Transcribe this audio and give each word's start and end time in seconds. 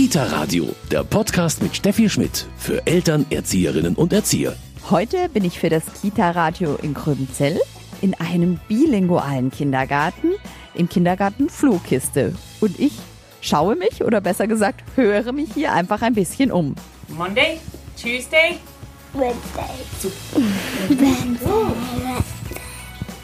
Kita 0.00 0.22
Radio, 0.22 0.66
der 0.90 1.04
Podcast 1.04 1.62
mit 1.62 1.76
Steffi 1.76 2.08
Schmidt 2.08 2.46
für 2.56 2.86
Eltern, 2.86 3.26
Erzieherinnen 3.28 3.96
und 3.96 4.14
Erzieher. 4.14 4.56
Heute 4.88 5.28
bin 5.28 5.44
ich 5.44 5.58
für 5.58 5.68
das 5.68 5.82
Kita-Radio 6.00 6.76
in 6.76 6.94
Gröbenzell 6.94 7.60
in 8.00 8.14
einem 8.14 8.58
bilingualen 8.66 9.50
Kindergarten, 9.50 10.36
im 10.72 10.88
Kindergarten 10.88 11.50
Flohkiste. 11.50 12.34
Und 12.62 12.80
ich 12.80 12.94
schaue 13.42 13.76
mich, 13.76 14.02
oder 14.02 14.22
besser 14.22 14.46
gesagt, 14.46 14.84
höre 14.96 15.32
mich 15.32 15.52
hier 15.52 15.74
einfach 15.74 16.00
ein 16.00 16.14
bisschen 16.14 16.50
um. 16.50 16.74
Monday, 17.08 17.60
Tuesday, 17.94 18.58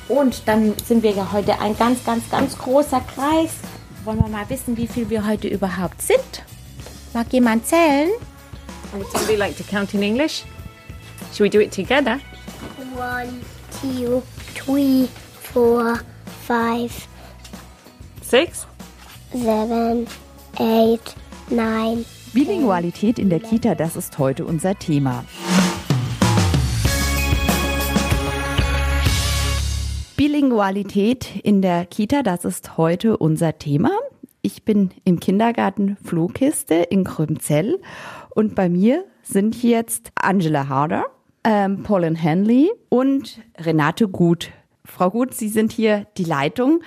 Und 0.09 0.43
dann 0.45 0.75
sind 0.85 1.03
wir 1.03 1.13
ja 1.13 1.33
heute 1.33 1.59
ein 1.59 1.75
ganz, 1.79 2.05
ganz, 2.05 2.29
ganz 2.29 2.59
großer 2.59 3.01
Kreis. 3.01 3.53
Wollen 4.05 4.19
wir 4.19 4.29
mal 4.29 4.51
wissen, 4.51 4.77
wie 4.77 4.87
viel 4.87 5.09
wir 5.09 5.27
heute 5.27 5.49
überhaupt 5.49 6.03
sind? 6.03 6.45
Mag 7.17 7.33
jemand 7.33 7.67
zählen? 7.67 8.11
Would 8.93 9.07
somebody 9.11 9.37
like 9.37 9.57
to 9.57 9.63
count 9.63 9.95
in 9.95 10.03
English? 10.03 10.45
Should 11.33 11.45
we 11.45 11.49
do 11.49 11.61
it 11.63 11.73
together? 11.73 12.21
One, 12.95 13.41
two, 13.81 14.23
three, 14.53 15.09
four, 15.41 15.99
five, 16.47 16.93
Six? 18.21 18.67
seven, 19.33 20.07
eight, 20.61 21.17
nine. 21.49 22.05
Bilingualität 22.35 23.19
in 23.19 23.31
der 23.31 23.41
Kita, 23.41 23.75
das 23.75 23.97
ist 23.97 24.19
heute 24.19 24.45
unser 24.45 24.79
Thema. 24.79 25.25
Bilingualität 30.19 31.35
in 31.43 31.63
der 31.63 31.87
Kita, 31.87 32.23
das 32.23 32.45
ist 32.45 32.77
heute 32.77 33.17
unser 33.17 33.59
Thema. 33.59 33.93
Ich 34.47 34.63
bin 34.63 34.91
im 35.03 35.19
Kindergarten 35.19 35.97
Flohkiste 36.05 36.75
in 36.75 37.03
Krümzell 37.03 37.81
und 38.31 38.55
bei 38.55 38.69
mir 38.69 39.05
sind 39.25 39.61
jetzt 39.61 40.13
Angela 40.15 40.69
Harder, 40.69 41.07
ähm, 41.43 41.83
Pauline 41.83 42.17
Henley 42.17 42.71
und 42.89 43.41
Renate 43.59 44.07
Gut. 44.07 44.53
Frau 44.85 45.11
Gut, 45.11 45.35
Sie 45.35 45.49
sind 45.49 45.73
hier 45.73 46.07
die 46.17 46.23
Leitung. 46.23 46.81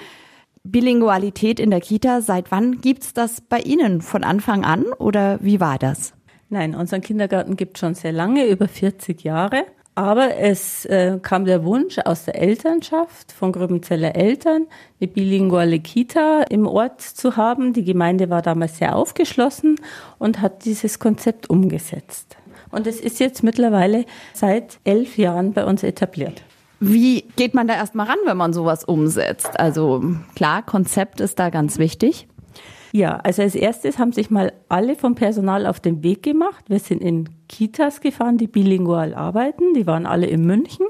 Bilingualität 0.63 1.59
in 1.59 1.69
der 1.69 1.81
Kita, 1.81 2.21
seit 2.21 2.49
wann 2.49 2.79
gibt's 2.79 3.11
das 3.11 3.41
bei 3.41 3.59
Ihnen? 3.59 3.99
Von 3.99 4.23
Anfang 4.23 4.63
an 4.63 4.85
oder 4.97 5.39
wie 5.41 5.59
war 5.59 5.77
das? 5.77 6.13
Nein, 6.47 6.73
unseren 6.75 7.01
Kindergarten 7.01 7.57
gibt 7.57 7.77
schon 7.77 7.93
sehr 7.93 8.13
lange, 8.13 8.47
über 8.47 8.69
40 8.69 9.21
Jahre. 9.21 9.65
Aber 9.95 10.37
es 10.37 10.85
äh, 10.85 11.19
kam 11.21 11.43
der 11.45 11.65
Wunsch 11.65 11.97
aus 11.99 12.25
der 12.25 12.41
Elternschaft 12.41 13.31
von 13.33 13.51
Gröbenzeller 13.51 14.15
Eltern, 14.15 14.67
eine 15.01 15.09
bilinguale 15.09 15.79
Kita 15.79 16.43
im 16.43 16.67
Ort 16.67 17.01
zu 17.01 17.35
haben. 17.35 17.73
Die 17.73 17.83
Gemeinde 17.83 18.29
war 18.29 18.41
damals 18.41 18.77
sehr 18.77 18.95
aufgeschlossen 18.95 19.75
und 20.17 20.41
hat 20.41 20.63
dieses 20.63 20.99
Konzept 20.99 21.49
umgesetzt. 21.49 22.37
Und 22.71 22.87
es 22.87 23.01
ist 23.01 23.19
jetzt 23.19 23.43
mittlerweile 23.43 24.05
seit 24.33 24.79
elf 24.83 25.17
Jahren 25.17 25.53
bei 25.53 25.65
uns 25.65 25.83
etabliert. 25.83 26.43
Wie 26.79 27.25
geht 27.35 27.53
man 27.53 27.67
da 27.67 27.73
erstmal 27.73 28.07
ran, 28.07 28.19
wenn 28.25 28.37
man 28.37 28.53
sowas 28.53 28.85
umsetzt? 28.85 29.59
Also 29.59 30.01
klar, 30.35 30.63
Konzept 30.63 31.19
ist 31.19 31.39
da 31.39 31.49
ganz 31.49 31.77
wichtig. 31.77 32.27
Ja, 32.91 33.17
also 33.17 33.41
als 33.41 33.55
erstes 33.55 33.99
haben 33.99 34.13
sich 34.13 34.29
mal 34.29 34.53
alle 34.69 34.95
vom 34.95 35.15
Personal 35.15 35.65
auf 35.65 35.79
den 35.79 36.03
Weg 36.03 36.23
gemacht. 36.23 36.65
Wir 36.69 36.79
sind 36.79 37.01
in 37.01 37.29
Kitas 37.49 37.99
gefahren, 37.99 38.37
die 38.37 38.47
bilingual 38.47 39.13
arbeiten. 39.13 39.73
Die 39.73 39.85
waren 39.85 40.05
alle 40.05 40.27
in 40.27 40.45
München. 40.45 40.85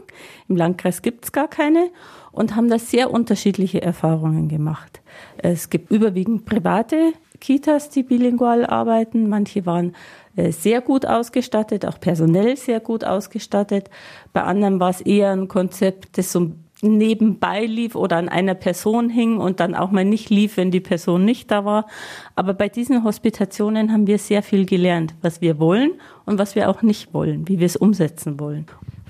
Im 0.48 0.58
Landkreis 0.58 1.02
gibt's 1.02 1.32
gar 1.32 1.48
keine 1.48 1.90
und 2.32 2.56
haben 2.56 2.70
da 2.70 2.78
sehr 2.78 3.10
unterschiedliche 3.10 3.82
Erfahrungen 3.82 4.50
gemacht. 4.50 5.02
Es 5.38 5.72
gibt 5.72 5.90
überwiegend 5.90 6.46
private 6.46 7.14
Kitas, 7.40 7.90
die 7.90 8.04
bilingual 8.04 8.66
arbeiten. 8.66 9.30
Manche 9.30 9.66
waren 9.66 9.96
äh, 10.36 10.52
sehr 10.52 10.82
gut 10.82 11.06
ausgestattet, 11.06 11.86
auch 11.86 12.00
personell 12.00 12.58
sehr 12.58 12.82
gut 12.82 13.04
ausgestattet. 13.04 13.90
Bei 14.34 14.44
anderen 14.44 14.80
war 14.80 14.90
es 14.90 15.02
eher 15.02 15.32
ein 15.32 15.48
Konzept, 15.48 16.18
das 16.18 16.32
so 16.32 16.52
nebenbei 16.82 17.66
lief 17.66 17.96
oder 17.96 18.18
an 18.18 18.30
einer 18.30 18.56
Person 18.56 19.10
hing 19.10 19.38
und 19.38 19.60
dann 19.60 19.76
auch 19.76 19.92
mal 19.92 20.06
nicht 20.06 20.30
lief, 20.30 20.58
wenn 20.58 20.72
die 20.72 20.80
Person 20.80 21.26
nicht 21.26 21.52
da 21.52 21.66
war. 21.66 21.88
Aber 22.36 22.54
bei 22.54 22.70
diesen 22.70 23.04
Hospitationen 23.04 23.92
haben 23.92 24.08
wir 24.08 24.18
sehr 24.18 24.44
viel 24.44 24.66
gelernt, 24.66 25.16
was 25.22 25.42
wir 25.42 25.60
wollen 25.60 25.92
und 26.26 26.40
was 26.40 26.56
wir 26.56 26.70
auch 26.70 26.82
nicht 26.82 27.14
wollen, 27.14 27.48
wie 27.48 27.60
wir 27.60 27.66
es 27.66 27.76
umsetzen 27.76 28.40
wollen. 28.40 28.66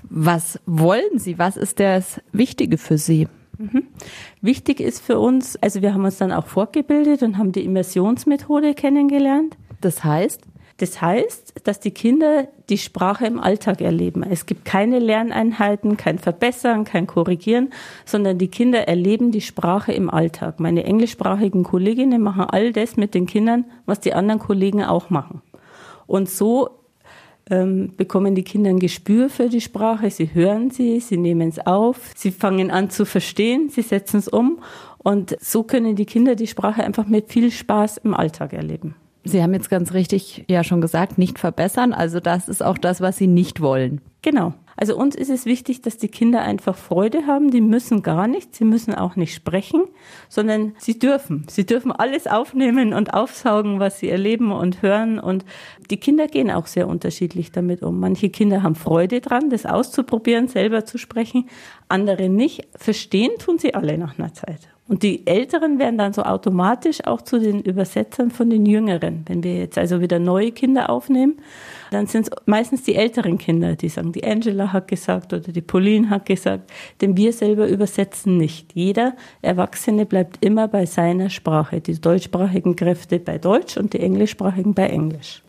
Was 0.09 0.59
wollen 0.65 1.19
Sie? 1.19 1.37
Was 1.37 1.55
ist 1.55 1.79
das 1.79 2.19
Wichtige 2.31 2.77
für 2.77 2.97
Sie? 2.97 3.27
Mhm. 3.59 3.83
Wichtig 4.41 4.79
ist 4.79 5.03
für 5.03 5.19
uns, 5.19 5.55
also 5.57 5.81
wir 5.81 5.93
haben 5.93 6.05
uns 6.05 6.17
dann 6.17 6.31
auch 6.31 6.47
fortgebildet 6.47 7.21
und 7.21 7.37
haben 7.37 7.51
die 7.51 7.65
Immersionsmethode 7.65 8.73
kennengelernt. 8.73 9.57
Das 9.81 10.03
heißt? 10.03 10.41
Das 10.79 11.01
heißt, 11.01 11.55
dass 11.65 11.81
die 11.81 11.91
Kinder 11.91 12.47
die 12.69 12.77
Sprache 12.77 13.27
im 13.27 13.37
Alltag 13.37 13.81
erleben. 13.81 14.23
Es 14.23 14.45
gibt 14.45 14.63
keine 14.63 14.99
Lerneinheiten, 14.99 15.97
kein 15.97 16.19
Verbessern, 16.19 16.85
kein 16.85 17.05
Korrigieren, 17.05 17.71
sondern 18.05 18.37
die 18.37 18.47
Kinder 18.47 18.87
erleben 18.87 19.31
die 19.31 19.41
Sprache 19.41 19.91
im 19.91 20.09
Alltag. 20.09 20.61
Meine 20.61 20.85
englischsprachigen 20.85 21.63
Kolleginnen 21.63 22.21
machen 22.21 22.45
all 22.45 22.71
das 22.71 22.95
mit 22.95 23.13
den 23.13 23.25
Kindern, 23.25 23.65
was 23.85 23.99
die 23.99 24.13
anderen 24.13 24.39
Kollegen 24.39 24.81
auch 24.81 25.09
machen. 25.09 25.41
Und 26.07 26.29
so 26.29 26.69
ähm, 27.49 27.91
bekommen 27.97 28.33
die 28.33 28.43
Kinder 28.43 28.69
ein 28.69 28.79
Gespür 28.79 29.29
für 29.29 29.49
die 29.49 29.59
Sprache, 29.61 30.09
sie 30.09 30.33
hören 30.33 30.71
sie, 30.71 31.01
sie 31.01 31.17
nehmen 31.17 31.49
es 31.49 31.59
auf, 31.59 32.13
sie 32.15 32.31
fangen 32.31 32.71
an 32.71 32.89
zu 32.89 33.05
verstehen, 33.05 33.67
sie 33.69 33.81
setzen 33.81 34.17
es 34.17 34.29
um 34.29 34.59
und 34.97 35.35
so 35.41 35.63
können 35.63 35.97
die 35.97 36.05
Kinder 36.05 36.35
die 36.35 36.47
Sprache 36.47 36.85
einfach 36.85 37.05
mit 37.05 37.29
viel 37.29 37.51
Spaß 37.51 37.97
im 37.97 38.13
Alltag 38.13 38.53
erleben. 38.53 38.95
Sie 39.23 39.43
haben 39.43 39.53
jetzt 39.53 39.69
ganz 39.69 39.93
richtig 39.93 40.45
ja 40.47 40.63
schon 40.63 40.81
gesagt, 40.81 41.17
nicht 41.17 41.39
verbessern. 41.39 41.93
Also 41.93 42.19
das 42.19 42.47
ist 42.47 42.63
auch 42.63 42.77
das, 42.77 43.01
was 43.01 43.17
Sie 43.17 43.27
nicht 43.27 43.61
wollen. 43.61 44.01
Genau. 44.21 44.53
Also 44.81 44.95
uns 44.95 45.13
ist 45.13 45.29
es 45.29 45.45
wichtig, 45.45 45.81
dass 45.81 45.97
die 45.97 46.07
Kinder 46.07 46.41
einfach 46.41 46.77
Freude 46.77 47.27
haben. 47.27 47.51
Die 47.51 47.59
müssen 47.59 48.01
gar 48.01 48.29
nichts, 48.29 48.59
sie 48.59 48.63
müssen 48.63 48.95
auch 48.95 49.17
nicht 49.17 49.35
sprechen, 49.35 49.83
sondern 50.29 50.73
sie 50.77 50.97
dürfen. 50.97 51.45
Sie 51.49 51.65
dürfen 51.65 51.91
alles 51.91 52.27
aufnehmen 52.27 52.93
und 52.93 53.13
aufsaugen, 53.13 53.81
was 53.81 53.99
sie 53.99 54.09
erleben 54.09 54.53
und 54.53 54.81
hören. 54.81 55.19
Und 55.19 55.43
die 55.89 55.97
Kinder 55.97 56.27
gehen 56.27 56.49
auch 56.49 56.65
sehr 56.65 56.87
unterschiedlich 56.87 57.51
damit 57.51 57.83
um. 57.83 57.99
Manche 57.99 58.29
Kinder 58.29 58.63
haben 58.63 58.75
Freude 58.75 59.19
dran, 59.19 59.49
das 59.49 59.65
auszuprobieren, 59.65 60.47
selber 60.47 60.85
zu 60.85 60.97
sprechen. 60.97 61.49
Andere 61.89 62.29
nicht. 62.29 62.65
Verstehen 62.77 63.31
tun 63.37 63.57
sie 63.57 63.73
alle 63.73 63.97
nach 63.97 64.17
einer 64.17 64.33
Zeit. 64.33 64.69
Und 64.89 65.03
die 65.03 65.27
Älteren 65.27 65.77
werden 65.77 65.99
dann 65.99 66.13
so 66.13 66.23
automatisch 66.23 67.05
auch 67.05 67.21
zu 67.21 67.39
den 67.39 67.61
Übersetzern 67.61 68.31
von 68.31 68.49
den 68.49 68.65
Jüngeren. 68.65 69.23
Wenn 69.27 69.43
wir 69.43 69.55
jetzt 69.59 69.77
also 69.77 70.01
wieder 70.01 70.17
neue 70.17 70.51
Kinder 70.51 70.89
aufnehmen, 70.89 71.37
dann 71.91 72.07
sind 72.07 72.27
es 72.27 72.31
meistens 72.47 72.83
die 72.83 72.95
älteren 72.95 73.37
Kinder, 73.37 73.75
die 73.75 73.87
sagen, 73.87 74.13
die 74.13 74.23
Angela 74.23 74.73
hat 74.73 74.87
gesagt 74.87 75.31
oder 75.31 75.51
die 75.51 75.61
Pauline 75.61 76.09
hat 76.09 76.25
gesagt, 76.25 76.71
denn 77.01 77.15
wir 77.15 77.33
selber 77.33 77.67
übersetzen 77.67 78.37
nicht. 78.37 78.73
Jeder 78.73 79.15
Erwachsene 79.43 80.07
bleibt 80.07 80.43
immer 80.43 80.67
bei 80.67 80.87
seiner 80.87 81.29
Sprache. 81.29 81.81
Die 81.81 82.01
deutschsprachigen 82.01 82.75
Kräfte 82.75 83.19
bei 83.19 83.37
Deutsch 83.37 83.77
und 83.77 83.93
die 83.93 83.99
englischsprachigen 83.99 84.73
bei 84.73 84.87
Englisch. 84.87 85.43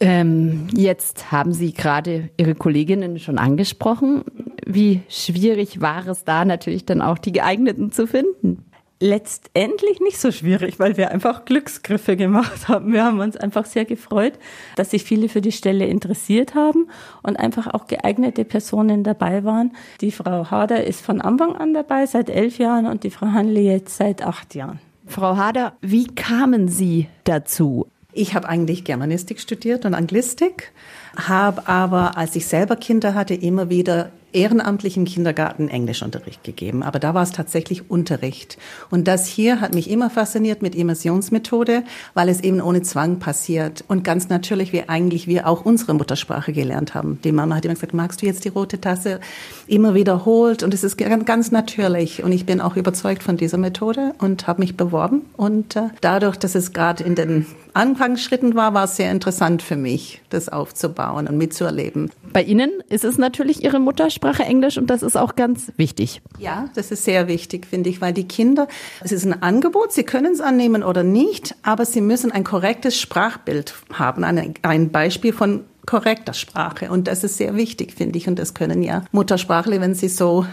Ähm, 0.00 0.68
jetzt 0.74 1.32
haben 1.32 1.54
Sie 1.54 1.72
gerade 1.72 2.28
Ihre 2.36 2.54
Kolleginnen 2.54 3.18
schon 3.18 3.38
angesprochen. 3.38 4.24
Wie 4.70 5.00
schwierig 5.08 5.80
war 5.80 6.06
es 6.06 6.24
da 6.24 6.44
natürlich 6.44 6.84
dann 6.84 7.00
auch 7.00 7.16
die 7.16 7.32
geeigneten 7.32 7.90
zu 7.90 8.06
finden? 8.06 8.66
Letztendlich 9.00 10.00
nicht 10.00 10.20
so 10.20 10.30
schwierig, 10.30 10.78
weil 10.78 10.98
wir 10.98 11.10
einfach 11.10 11.46
Glücksgriffe 11.46 12.16
gemacht 12.18 12.68
haben. 12.68 12.92
Wir 12.92 13.02
haben 13.02 13.18
uns 13.20 13.38
einfach 13.38 13.64
sehr 13.64 13.86
gefreut, 13.86 14.34
dass 14.76 14.90
sich 14.90 15.04
viele 15.04 15.30
für 15.30 15.40
die 15.40 15.52
Stelle 15.52 15.86
interessiert 15.86 16.54
haben 16.54 16.90
und 17.22 17.38
einfach 17.38 17.72
auch 17.72 17.86
geeignete 17.86 18.44
Personen 18.44 19.04
dabei 19.04 19.42
waren. 19.42 19.72
Die 20.02 20.12
Frau 20.12 20.50
Hader 20.50 20.84
ist 20.84 21.00
von 21.00 21.22
Anfang 21.22 21.56
an 21.56 21.72
dabei, 21.72 22.04
seit 22.04 22.28
elf 22.28 22.58
Jahren 22.58 22.84
und 22.84 23.04
die 23.04 23.10
Frau 23.10 23.28
Hanley 23.28 23.64
jetzt 23.64 23.96
seit 23.96 24.20
acht 24.20 24.54
Jahren. 24.54 24.80
Frau 25.06 25.38
Hader, 25.38 25.78
wie 25.80 26.08
kamen 26.08 26.68
Sie 26.68 27.08
dazu? 27.24 27.86
Ich 28.12 28.34
habe 28.34 28.46
eigentlich 28.46 28.84
Germanistik 28.84 29.40
studiert 29.40 29.86
und 29.86 29.94
Anglistik, 29.94 30.72
habe 31.16 31.66
aber, 31.68 32.18
als 32.18 32.36
ich 32.36 32.46
selber 32.46 32.76
Kinder 32.76 33.14
hatte, 33.14 33.32
immer 33.32 33.70
wieder 33.70 34.10
ehrenamtlich 34.32 34.96
im 34.96 35.04
Kindergarten 35.04 35.68
Englischunterricht 35.68 36.44
gegeben. 36.44 36.82
Aber 36.82 36.98
da 36.98 37.14
war 37.14 37.22
es 37.22 37.32
tatsächlich 37.32 37.90
Unterricht. 37.90 38.58
Und 38.90 39.08
das 39.08 39.26
hier 39.26 39.60
hat 39.60 39.74
mich 39.74 39.90
immer 39.90 40.10
fasziniert 40.10 40.62
mit 40.62 40.74
Immersionsmethode, 40.74 41.84
weil 42.14 42.28
es 42.28 42.40
eben 42.40 42.60
ohne 42.60 42.82
Zwang 42.82 43.18
passiert. 43.18 43.84
Und 43.88 44.04
ganz 44.04 44.28
natürlich, 44.28 44.72
wie 44.72 44.88
eigentlich 44.88 45.26
wir 45.26 45.46
auch 45.46 45.64
unsere 45.64 45.94
Muttersprache 45.94 46.52
gelernt 46.52 46.94
haben. 46.94 47.18
Die 47.24 47.32
Mama 47.32 47.56
hat 47.56 47.64
immer 47.64 47.74
gesagt, 47.74 47.94
magst 47.94 48.22
du 48.22 48.26
jetzt 48.26 48.44
die 48.44 48.50
rote 48.50 48.80
Tasse? 48.80 49.20
Immer 49.66 49.94
wiederholt. 49.94 50.62
Und 50.62 50.74
es 50.74 50.84
ist 50.84 50.98
ganz 50.98 51.50
natürlich. 51.50 52.22
Und 52.22 52.32
ich 52.32 52.46
bin 52.46 52.60
auch 52.60 52.76
überzeugt 52.76 53.22
von 53.22 53.36
dieser 53.36 53.58
Methode 53.58 54.14
und 54.18 54.46
habe 54.46 54.60
mich 54.60 54.76
beworben. 54.76 55.22
Und 55.36 55.76
äh, 55.76 55.88
dadurch, 56.00 56.36
dass 56.36 56.54
es 56.54 56.72
gerade 56.72 57.04
in 57.04 57.14
den 57.14 57.46
Anfangsschritten 57.78 58.56
war, 58.56 58.74
war 58.74 58.84
es 58.84 58.96
sehr 58.96 59.12
interessant 59.12 59.62
für 59.62 59.76
mich, 59.76 60.20
das 60.30 60.48
aufzubauen 60.48 61.28
und 61.28 61.38
mitzuerleben. 61.38 62.10
Bei 62.32 62.42
Ihnen 62.42 62.70
ist 62.88 63.04
es 63.04 63.18
natürlich 63.18 63.62
Ihre 63.62 63.78
Muttersprache 63.78 64.42
Englisch 64.42 64.78
und 64.78 64.88
das 64.88 65.04
ist 65.04 65.16
auch 65.16 65.36
ganz 65.36 65.70
wichtig. 65.76 66.20
Ja, 66.40 66.68
das 66.74 66.90
ist 66.90 67.04
sehr 67.04 67.28
wichtig, 67.28 67.66
finde 67.66 67.88
ich, 67.88 68.00
weil 68.00 68.12
die 68.12 68.26
Kinder, 68.26 68.66
es 69.00 69.12
ist 69.12 69.24
ein 69.24 69.42
Angebot, 69.42 69.92
sie 69.92 70.02
können 70.02 70.32
es 70.32 70.40
annehmen 70.40 70.82
oder 70.82 71.04
nicht, 71.04 71.54
aber 71.62 71.84
sie 71.84 72.00
müssen 72.00 72.32
ein 72.32 72.42
korrektes 72.42 73.00
Sprachbild 73.00 73.74
haben, 73.92 74.24
ein, 74.24 74.54
ein 74.62 74.90
Beispiel 74.90 75.32
von 75.32 75.64
korrekter 75.86 76.34
Sprache. 76.34 76.90
Und 76.90 77.06
das 77.06 77.22
ist 77.22 77.36
sehr 77.38 77.54
wichtig, 77.54 77.94
finde 77.94 78.18
ich. 78.18 78.28
Und 78.28 78.38
das 78.38 78.54
können 78.54 78.82
ja 78.82 79.04
Muttersprachler, 79.12 79.80
wenn 79.80 79.94
sie 79.94 80.08
so 80.08 80.44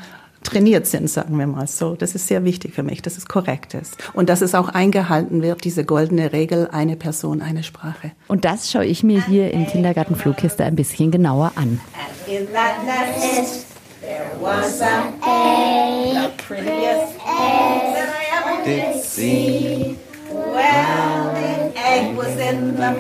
trainiert 0.45 0.87
sind, 0.87 1.09
sagen 1.09 1.37
wir 1.37 1.47
mal 1.47 1.67
so. 1.67 1.95
Das 1.95 2.15
ist 2.15 2.27
sehr 2.27 2.43
wichtig 2.43 2.73
für 2.73 2.83
mich, 2.83 3.01
dass 3.01 3.17
es 3.17 3.27
korrekt 3.27 3.73
ist. 3.73 3.97
Und 4.13 4.29
dass 4.29 4.41
es 4.41 4.55
auch 4.55 4.69
eingehalten 4.69 5.41
wird, 5.41 5.63
diese 5.63 5.83
goldene 5.83 6.31
Regel, 6.31 6.69
eine 6.71 6.95
Person, 6.95 7.41
eine 7.41 7.63
Sprache. 7.63 8.11
Und 8.27 8.45
das 8.45 8.71
schaue 8.71 8.85
ich 8.85 9.03
mir 9.03 9.25
hier 9.25 9.51
im 9.51 9.67
Kindergarten 9.67 10.15
Flughiste 10.15 10.63
ein 10.63 10.75
bisschen 10.75 11.11
genauer 11.11 11.51
an. 11.55 11.81
In 12.27 12.47
that 12.53 12.83
nest, 12.85 13.65
there 14.01 14.31
was 14.39 14.81
an 14.81 15.13
egg, 15.23 16.13
the 16.13 16.43
prettiest 16.43 17.15
egg 17.25 17.93
that 17.93 18.09
I 18.09 18.23
ever 18.37 18.63
did 18.65 19.03
see. 19.03 19.97
Well, 20.31 21.33
the 21.33 21.79
egg 21.79 22.17
was 22.17 22.37
in 22.37 22.75
the 22.75 22.95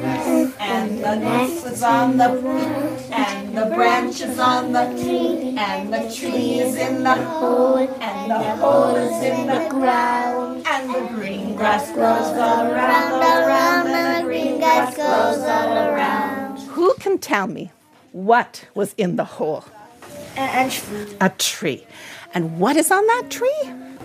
and 0.59 1.03
the 1.03 1.15
nest 1.15 1.63
was 1.65 1.83
on 1.83 2.17
the 2.17 2.29
and 3.11 3.57
the 3.57 3.65
branches 4.05 4.37
on 4.39 4.71
the 4.71 4.85
tree, 5.01 5.55
and 5.57 5.91
the 5.91 6.15
tree 6.15 6.59
is 6.59 6.75
in 6.75 7.03
the 7.03 7.15
hole, 7.15 7.77
and 7.77 8.31
the 8.31 8.55
hole 8.57 8.95
is 8.95 9.23
in 9.23 9.47
the 9.47 9.67
ground, 9.69 10.63
and 10.67 10.93
the 10.93 11.13
green 11.15 11.55
grass 11.55 11.91
grows 11.91 12.37
all 12.37 12.67
around, 12.67 13.21
around, 13.23 13.87
and 13.87 14.23
the 14.23 14.27
green 14.27 14.59
grass 14.59 14.95
grows 14.95 15.39
all 15.39 15.73
around. 15.73 16.59
Who 16.69 16.93
can 16.95 17.17
tell 17.17 17.47
me 17.47 17.71
what 18.11 18.67
was 18.75 18.93
in 18.95 19.15
the 19.15 19.25
hole? 19.25 19.65
A 20.37 20.69
tree. 20.69 21.17
A 21.19 21.29
tree. 21.29 21.87
And 22.33 22.59
what 22.59 22.75
is 22.75 22.91
on 22.91 23.05
that 23.07 23.23
tree? 23.29 23.63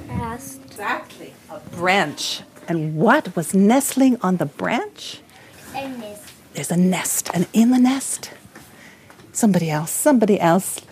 Nest. 0.08 0.60
Exactly. 0.66 1.34
A 1.50 1.60
branch. 1.76 2.42
And 2.68 2.96
what 2.96 3.36
was 3.36 3.52
nestling 3.52 4.16
on 4.22 4.38
the 4.38 4.46
branch? 4.46 5.20
A 5.74 5.88
nest. 5.88 6.32
There's 6.54 6.70
a 6.70 6.76
nest. 6.76 7.30
And 7.34 7.46
in 7.52 7.70
the 7.70 7.78
nest, 7.78 8.30
somebody 9.32 9.68
else, 9.68 9.92
somebody 9.92 10.38
else. 10.38 10.82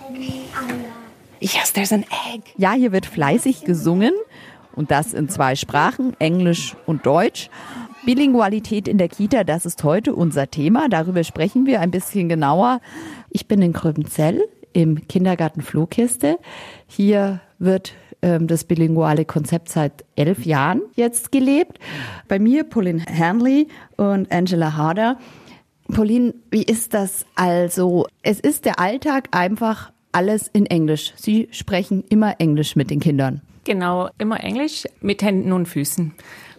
Yes, 1.40 1.73
there's 1.73 1.93
an 1.93 2.05
egg. 2.32 2.43
Ja, 2.56 2.73
hier 2.73 2.93
wird 2.93 3.06
fleißig 3.06 3.64
gesungen 3.64 4.12
und 4.75 4.90
das 4.90 5.14
in 5.14 5.29
zwei 5.29 5.55
Sprachen, 5.56 6.14
Englisch 6.19 6.76
und 6.87 7.06
Deutsch. 7.06 7.50
Bilingualität 8.05 8.88
in 8.88 8.96
der 8.99 9.08
Kita, 9.08 9.44
das 9.44 9.67
ist 9.67 9.85
heute 9.85 10.14
unser 10.14 10.50
Thema. 10.50 10.88
Darüber 10.88 11.25
sprechen 11.25 11.67
wir 11.67 11.81
ein 11.81 11.90
bisschen 11.90 12.29
genauer. 12.29 12.81
Ich 13.31 13.49
bin 13.49 13.61
in 13.61 13.73
Gröbenzell 13.73 14.49
im 14.73 15.06
Kindergarten 15.08 15.62
Flohkiste. 15.62 16.38
Hier 16.87 17.41
wird 17.58 17.93
ähm, 18.23 18.46
das 18.46 18.64
bilinguale 18.64 19.25
Konzept 19.25 19.69
seit 19.69 20.05
elf 20.17 20.46
Jahren 20.46 20.82
jetzt 20.94 21.32
gelebt. 21.32 21.79
Bei 22.29 22.38
mir 22.38 22.64
Pauline 22.64 23.05
Hanley 23.06 23.69
und 23.96 24.31
Angela 24.32 24.76
Harder. 24.76 25.19
Pauline, 25.93 26.35
wie 26.50 26.62
ist 26.62 26.94
das 26.94 27.25
also? 27.35 28.06
Es 28.23 28.40
ist 28.40 28.64
der 28.64 28.79
Alltag 28.79 29.29
einfach 29.32 29.90
alles 30.12 30.49
in 30.49 30.67
Englisch. 30.67 31.12
Sie 31.17 31.49
sprechen 31.50 32.05
immer 32.08 32.40
Englisch 32.40 32.76
mit 32.76 32.90
den 32.90 33.00
Kindern. 33.00 33.40
Genau, 33.64 34.08
immer 34.19 34.43
Englisch 34.43 34.85
mit 35.00 35.23
Händen 35.23 35.52
und 35.52 35.67
Füßen. 35.67 36.14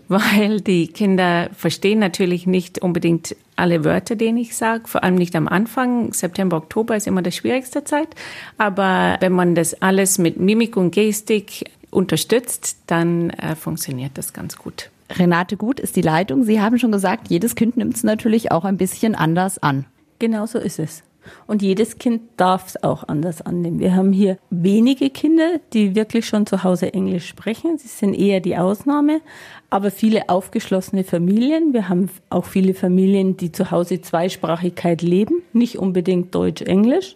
Weil 0.07 0.61
die 0.61 0.87
Kinder 0.87 1.49
verstehen 1.53 1.99
natürlich 1.99 2.47
nicht 2.47 2.79
unbedingt 2.79 3.35
alle 3.55 3.83
Wörter, 3.83 4.15
die 4.15 4.25
ich 4.25 4.55
sage, 4.55 4.87
vor 4.87 5.03
allem 5.03 5.15
nicht 5.15 5.35
am 5.35 5.47
Anfang. 5.47 6.13
September, 6.13 6.57
Oktober 6.57 6.95
ist 6.95 7.05
immer 7.05 7.21
die 7.21 7.31
schwierigste 7.31 7.83
Zeit. 7.83 8.09
Aber 8.57 9.17
wenn 9.19 9.33
man 9.33 9.53
das 9.53 9.79
alles 9.81 10.17
mit 10.17 10.39
Mimik 10.39 10.77
und 10.77 10.91
Gestik 10.91 11.69
unterstützt, 11.91 12.77
dann 12.87 13.29
äh, 13.31 13.55
funktioniert 13.55 14.17
das 14.17 14.33
ganz 14.33 14.57
gut. 14.57 14.89
Renate 15.09 15.57
Gut 15.57 15.79
ist 15.79 15.95
die 15.95 16.01
Leitung. 16.01 16.44
Sie 16.44 16.61
haben 16.61 16.77
schon 16.79 16.91
gesagt, 16.91 17.29
jedes 17.29 17.56
Kind 17.56 17.77
nimmt 17.77 17.95
es 17.95 18.03
natürlich 18.03 18.51
auch 18.51 18.65
ein 18.65 18.77
bisschen 18.77 19.15
anders 19.15 19.57
an. 19.57 19.85
Genau 20.19 20.45
so 20.45 20.59
ist 20.59 20.79
es. 20.79 21.03
Und 21.47 21.61
jedes 21.61 21.97
Kind 21.97 22.21
darf 22.38 22.67
es 22.67 22.83
auch 22.83 23.07
anders 23.07 23.41
annehmen. 23.41 23.79
Wir 23.79 23.95
haben 23.95 24.13
hier 24.13 24.38
wenige 24.50 25.09
Kinder, 25.09 25.59
die 25.73 25.95
wirklich 25.95 26.25
schon 26.25 26.45
zu 26.45 26.63
Hause 26.63 26.94
Englisch 26.94 27.27
sprechen. 27.27 27.77
Sie 27.77 27.88
sind 27.88 28.13
eher 28.13 28.39
die 28.39 28.57
Ausnahme. 28.57 29.21
Aber 29.69 29.91
viele 29.91 30.29
aufgeschlossene 30.29 31.03
Familien. 31.03 31.73
Wir 31.73 31.89
haben 31.89 32.09
auch 32.29 32.45
viele 32.45 32.73
Familien, 32.73 33.38
die 33.38 33.51
zu 33.51 33.71
Hause 33.71 34.01
Zweisprachigkeit 34.01 35.01
leben, 35.01 35.44
nicht 35.53 35.77
unbedingt 35.77 36.33
Deutsch-Englisch. 36.33 37.15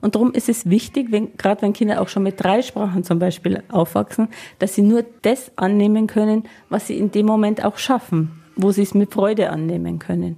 Und 0.00 0.14
darum 0.14 0.32
ist 0.32 0.48
es 0.48 0.68
wichtig, 0.68 1.08
wenn, 1.10 1.36
gerade 1.36 1.62
wenn 1.62 1.72
Kinder 1.72 2.00
auch 2.00 2.08
schon 2.08 2.22
mit 2.22 2.42
drei 2.42 2.62
Sprachen 2.62 3.04
zum 3.04 3.18
Beispiel 3.18 3.62
aufwachsen, 3.70 4.28
dass 4.58 4.74
sie 4.74 4.82
nur 4.82 5.04
das 5.22 5.52
annehmen 5.56 6.06
können, 6.06 6.44
was 6.68 6.86
sie 6.86 6.98
in 6.98 7.10
dem 7.10 7.26
Moment 7.26 7.64
auch 7.64 7.78
schaffen, 7.78 8.42
wo 8.56 8.70
sie 8.72 8.82
es 8.82 8.94
mit 8.94 9.12
Freude 9.12 9.50
annehmen 9.50 9.98
können. 9.98 10.36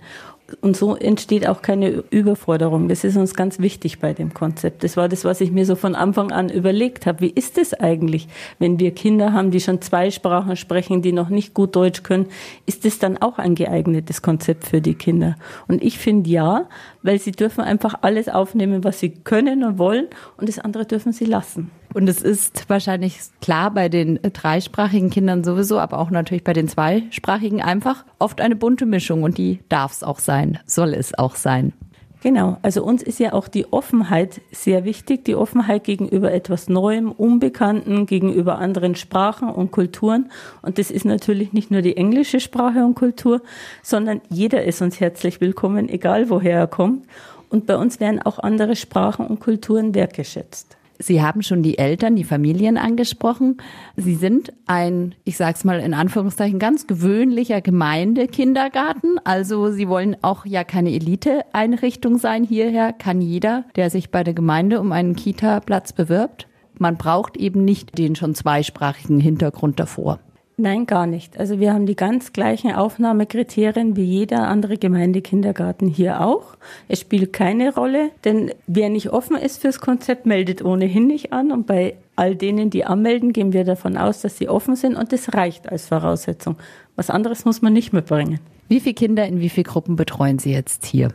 Und 0.60 0.76
so 0.76 0.96
entsteht 0.96 1.46
auch 1.48 1.62
keine 1.62 2.04
Überforderung. 2.10 2.88
Das 2.88 3.04
ist 3.04 3.16
uns 3.16 3.34
ganz 3.34 3.58
wichtig 3.58 4.00
bei 4.00 4.12
dem 4.12 4.34
Konzept. 4.34 4.84
Das 4.84 4.96
war 4.96 5.08
das, 5.08 5.24
was 5.24 5.40
ich 5.40 5.50
mir 5.50 5.64
so 5.64 5.76
von 5.76 5.94
Anfang 5.94 6.30
an 6.30 6.50
überlegt 6.50 7.06
habe. 7.06 7.20
Wie 7.20 7.30
ist 7.30 7.56
es 7.56 7.72
eigentlich, 7.72 8.28
wenn 8.58 8.78
wir 8.78 8.90
Kinder 8.92 9.32
haben, 9.32 9.50
die 9.50 9.60
schon 9.60 9.80
zwei 9.80 10.10
Sprachen 10.10 10.56
sprechen, 10.56 11.00
die 11.00 11.12
noch 11.12 11.30
nicht 11.30 11.54
gut 11.54 11.74
Deutsch 11.74 12.02
können? 12.02 12.26
Ist 12.66 12.84
das 12.84 12.98
dann 12.98 13.16
auch 13.18 13.38
ein 13.38 13.54
geeignetes 13.54 14.20
Konzept 14.20 14.66
für 14.66 14.80
die 14.80 14.94
Kinder? 14.94 15.36
Und 15.68 15.82
ich 15.82 15.98
finde 15.98 16.28
ja, 16.28 16.68
weil 17.02 17.18
sie 17.18 17.32
dürfen 17.32 17.62
einfach 17.62 17.94
alles 18.02 18.28
aufnehmen, 18.28 18.84
was 18.84 19.00
sie 19.00 19.10
können 19.10 19.64
und 19.64 19.78
wollen, 19.78 20.06
und 20.36 20.48
das 20.48 20.58
andere 20.58 20.86
dürfen 20.86 21.12
sie 21.12 21.24
lassen. 21.24 21.70
Und 21.94 22.08
es 22.08 22.22
ist 22.22 22.68
wahrscheinlich 22.68 23.18
klar 23.40 23.70
bei 23.70 23.88
den 23.88 24.18
dreisprachigen 24.22 25.10
Kindern 25.10 25.44
sowieso, 25.44 25.78
aber 25.78 25.98
auch 25.98 26.10
natürlich 26.10 26.44
bei 26.44 26.54
den 26.54 26.68
zweisprachigen 26.68 27.60
einfach 27.60 28.04
oft 28.18 28.40
eine 28.40 28.56
bunte 28.56 28.86
Mischung 28.86 29.22
und 29.22 29.36
die 29.36 29.60
darf 29.68 29.92
es 29.92 30.02
auch 30.02 30.18
sein, 30.18 30.58
soll 30.66 30.94
es 30.94 31.16
auch 31.18 31.36
sein. 31.36 31.74
Genau, 32.22 32.56
also 32.62 32.84
uns 32.84 33.02
ist 33.02 33.18
ja 33.18 33.32
auch 33.32 33.48
die 33.48 33.72
Offenheit 33.72 34.42
sehr 34.52 34.84
wichtig, 34.84 35.24
die 35.24 35.34
Offenheit 35.34 35.82
gegenüber 35.82 36.32
etwas 36.32 36.68
Neuem, 36.68 37.10
Unbekannten, 37.10 38.06
gegenüber 38.06 38.58
anderen 38.58 38.94
Sprachen 38.94 39.48
und 39.50 39.72
Kulturen. 39.72 40.30
Und 40.62 40.78
das 40.78 40.92
ist 40.92 41.04
natürlich 41.04 41.52
nicht 41.52 41.72
nur 41.72 41.82
die 41.82 41.96
englische 41.96 42.38
Sprache 42.38 42.84
und 42.84 42.94
Kultur, 42.94 43.42
sondern 43.82 44.20
jeder 44.28 44.62
ist 44.62 44.80
uns 44.82 45.00
herzlich 45.00 45.40
willkommen, 45.40 45.88
egal 45.88 46.30
woher 46.30 46.58
er 46.60 46.68
kommt. 46.68 47.08
Und 47.50 47.66
bei 47.66 47.76
uns 47.76 47.98
werden 47.98 48.22
auch 48.22 48.38
andere 48.38 48.76
Sprachen 48.76 49.26
und 49.26 49.40
Kulturen 49.40 49.92
wertgeschätzt. 49.92 50.76
Sie 51.02 51.20
haben 51.20 51.42
schon 51.42 51.62
die 51.62 51.78
Eltern, 51.78 52.14
die 52.14 52.24
Familien 52.24 52.78
angesprochen. 52.78 53.56
Sie 53.96 54.14
sind 54.14 54.52
ein, 54.66 55.14
ich 55.24 55.36
sage 55.36 55.54
es 55.56 55.64
mal 55.64 55.80
in 55.80 55.94
Anführungszeichen, 55.94 56.60
ganz 56.60 56.86
gewöhnlicher 56.86 57.60
Gemeindekindergarten. 57.60 59.18
Also 59.24 59.72
Sie 59.72 59.88
wollen 59.88 60.16
auch 60.22 60.46
ja 60.46 60.62
keine 60.62 60.92
Elite-Einrichtung 60.92 62.18
sein. 62.18 62.44
Hierher 62.44 62.92
kann 62.92 63.20
jeder, 63.20 63.64
der 63.74 63.90
sich 63.90 64.10
bei 64.10 64.22
der 64.22 64.34
Gemeinde 64.34 64.80
um 64.80 64.92
einen 64.92 65.16
Kita-Platz 65.16 65.92
bewirbt. 65.92 66.46
Man 66.78 66.96
braucht 66.96 67.36
eben 67.36 67.64
nicht 67.64 67.98
den 67.98 68.14
schon 68.14 68.34
zweisprachigen 68.34 69.18
Hintergrund 69.18 69.80
davor. 69.80 70.20
Nein, 70.58 70.86
gar 70.86 71.06
nicht. 71.06 71.38
Also 71.38 71.60
wir 71.60 71.72
haben 71.72 71.86
die 71.86 71.96
ganz 71.96 72.32
gleichen 72.32 72.72
Aufnahmekriterien 72.72 73.96
wie 73.96 74.04
jeder 74.04 74.48
andere 74.48 74.76
Gemeindekindergarten 74.76 75.88
hier 75.88 76.20
auch. 76.20 76.56
Es 76.88 77.00
spielt 77.00 77.32
keine 77.32 77.74
Rolle, 77.74 78.10
denn 78.24 78.52
wer 78.66 78.90
nicht 78.90 79.10
offen 79.10 79.36
ist 79.36 79.62
fürs 79.62 79.80
Konzept, 79.80 80.26
meldet 80.26 80.62
ohnehin 80.62 81.06
nicht 81.06 81.32
an. 81.32 81.52
Und 81.52 81.66
bei 81.66 81.94
all 82.16 82.36
denen, 82.36 82.68
die 82.68 82.84
anmelden, 82.84 83.32
gehen 83.32 83.52
wir 83.52 83.64
davon 83.64 83.96
aus, 83.96 84.20
dass 84.20 84.36
sie 84.36 84.48
offen 84.48 84.76
sind 84.76 84.94
und 84.94 85.12
das 85.12 85.32
reicht 85.34 85.70
als 85.70 85.86
Voraussetzung. 85.86 86.56
Was 86.96 87.08
anderes 87.08 87.46
muss 87.46 87.62
man 87.62 87.72
nicht 87.72 87.92
mitbringen. 87.94 88.38
Wie 88.68 88.80
viele 88.80 88.94
Kinder 88.94 89.26
in 89.26 89.40
wie 89.40 89.48
viele 89.48 89.64
Gruppen 89.64 89.96
betreuen 89.96 90.38
Sie 90.38 90.52
jetzt 90.52 90.84
hier? 90.84 91.08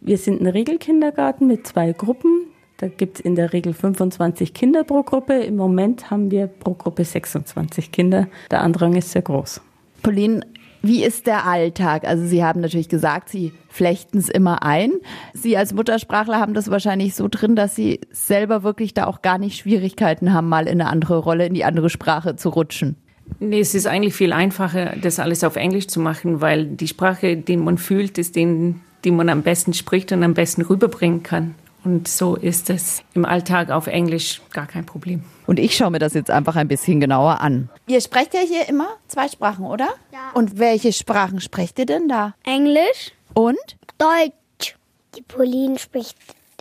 Wir 0.00 0.16
sind 0.16 0.40
ein 0.40 0.46
Regelkindergarten 0.46 1.46
mit 1.46 1.66
zwei 1.66 1.92
Gruppen. 1.92 2.46
Da 2.80 2.88
gibt 2.88 3.18
es 3.18 3.20
in 3.20 3.34
der 3.34 3.52
Regel 3.52 3.74
25 3.74 4.54
Kinder 4.54 4.84
pro 4.84 5.02
Gruppe. 5.02 5.34
Im 5.34 5.56
Moment 5.56 6.10
haben 6.10 6.30
wir 6.30 6.46
pro 6.46 6.72
Gruppe 6.72 7.04
26 7.04 7.92
Kinder. 7.92 8.26
Der 8.50 8.62
Andrang 8.62 8.96
ist 8.96 9.10
sehr 9.10 9.20
groß. 9.20 9.60
Pauline, 10.02 10.40
wie 10.80 11.04
ist 11.04 11.26
der 11.26 11.44
Alltag? 11.44 12.04
Also 12.04 12.24
Sie 12.24 12.42
haben 12.42 12.62
natürlich 12.62 12.88
gesagt, 12.88 13.28
Sie 13.28 13.52
flechten 13.68 14.16
es 14.16 14.30
immer 14.30 14.62
ein. 14.62 14.92
Sie 15.34 15.58
als 15.58 15.74
Muttersprachler 15.74 16.40
haben 16.40 16.54
das 16.54 16.70
wahrscheinlich 16.70 17.14
so 17.14 17.28
drin, 17.28 17.54
dass 17.54 17.76
Sie 17.76 18.00
selber 18.12 18.62
wirklich 18.62 18.94
da 18.94 19.06
auch 19.06 19.20
gar 19.20 19.36
nicht 19.36 19.58
Schwierigkeiten 19.58 20.32
haben, 20.32 20.48
mal 20.48 20.66
in 20.66 20.80
eine 20.80 20.88
andere 20.88 21.18
Rolle, 21.18 21.44
in 21.44 21.52
die 21.52 21.64
andere 21.64 21.90
Sprache 21.90 22.36
zu 22.36 22.48
rutschen. 22.48 22.96
Nee, 23.40 23.60
es 23.60 23.74
ist 23.74 23.88
eigentlich 23.88 24.14
viel 24.14 24.32
einfacher, 24.32 24.94
das 25.02 25.18
alles 25.18 25.44
auf 25.44 25.56
Englisch 25.56 25.88
zu 25.88 26.00
machen, 26.00 26.40
weil 26.40 26.64
die 26.64 26.88
Sprache, 26.88 27.36
die 27.36 27.58
man 27.58 27.76
fühlt, 27.76 28.16
ist 28.16 28.36
die, 28.36 28.74
die 29.04 29.10
man 29.10 29.28
am 29.28 29.42
besten 29.42 29.74
spricht 29.74 30.12
und 30.12 30.24
am 30.24 30.32
besten 30.32 30.62
rüberbringen 30.62 31.22
kann. 31.22 31.54
Und 31.84 32.08
so 32.08 32.36
ist 32.36 32.68
es 32.70 33.02
im 33.14 33.24
Alltag 33.24 33.70
auf 33.70 33.86
Englisch 33.86 34.42
gar 34.52 34.66
kein 34.66 34.84
Problem. 34.84 35.22
Und 35.46 35.58
ich 35.58 35.76
schaue 35.76 35.90
mir 35.90 35.98
das 35.98 36.14
jetzt 36.14 36.30
einfach 36.30 36.56
ein 36.56 36.68
bisschen 36.68 37.00
genauer 37.00 37.40
an. 37.40 37.70
Ihr 37.86 38.00
sprecht 38.00 38.34
ja 38.34 38.40
hier 38.40 38.68
immer 38.68 38.88
zwei 39.08 39.28
Sprachen, 39.28 39.64
oder? 39.64 39.88
Ja. 40.12 40.30
Und 40.34 40.58
welche 40.58 40.92
Sprachen 40.92 41.40
sprecht 41.40 41.78
ihr 41.78 41.86
denn 41.86 42.08
da? 42.08 42.34
Englisch, 42.44 43.12
Und? 43.34 43.56
Deutsch. 43.98 44.76
Die 45.16 45.22
Pauline 45.22 45.78
spricht 45.78 46.16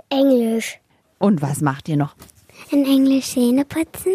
Englisch. 0.09 0.79
Und 1.19 1.41
was 1.41 1.61
macht 1.61 1.89
ihr 1.89 1.97
noch? 1.97 2.15
In 2.71 2.85
Englisch 2.85 3.33
Zähne 3.33 3.65
putzen? 3.65 4.11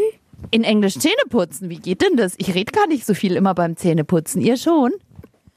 In 0.51 0.65
Englisch 0.65 0.99
Zähne 0.99 1.15
putzen. 1.29 1.71
Wie 1.71 1.79
geht 1.79 2.03
denn 2.03 2.17
das? 2.17 2.35
Ich 2.39 2.55
rede 2.55 2.73
gar 2.73 2.87
nicht 2.87 3.07
so 3.07 3.15
viel 3.15 3.37
immer 3.37 3.55
beim 3.55 3.77
Zähneputzen. 3.77 4.41
Ihr 4.41 4.57
schon? 4.57 4.93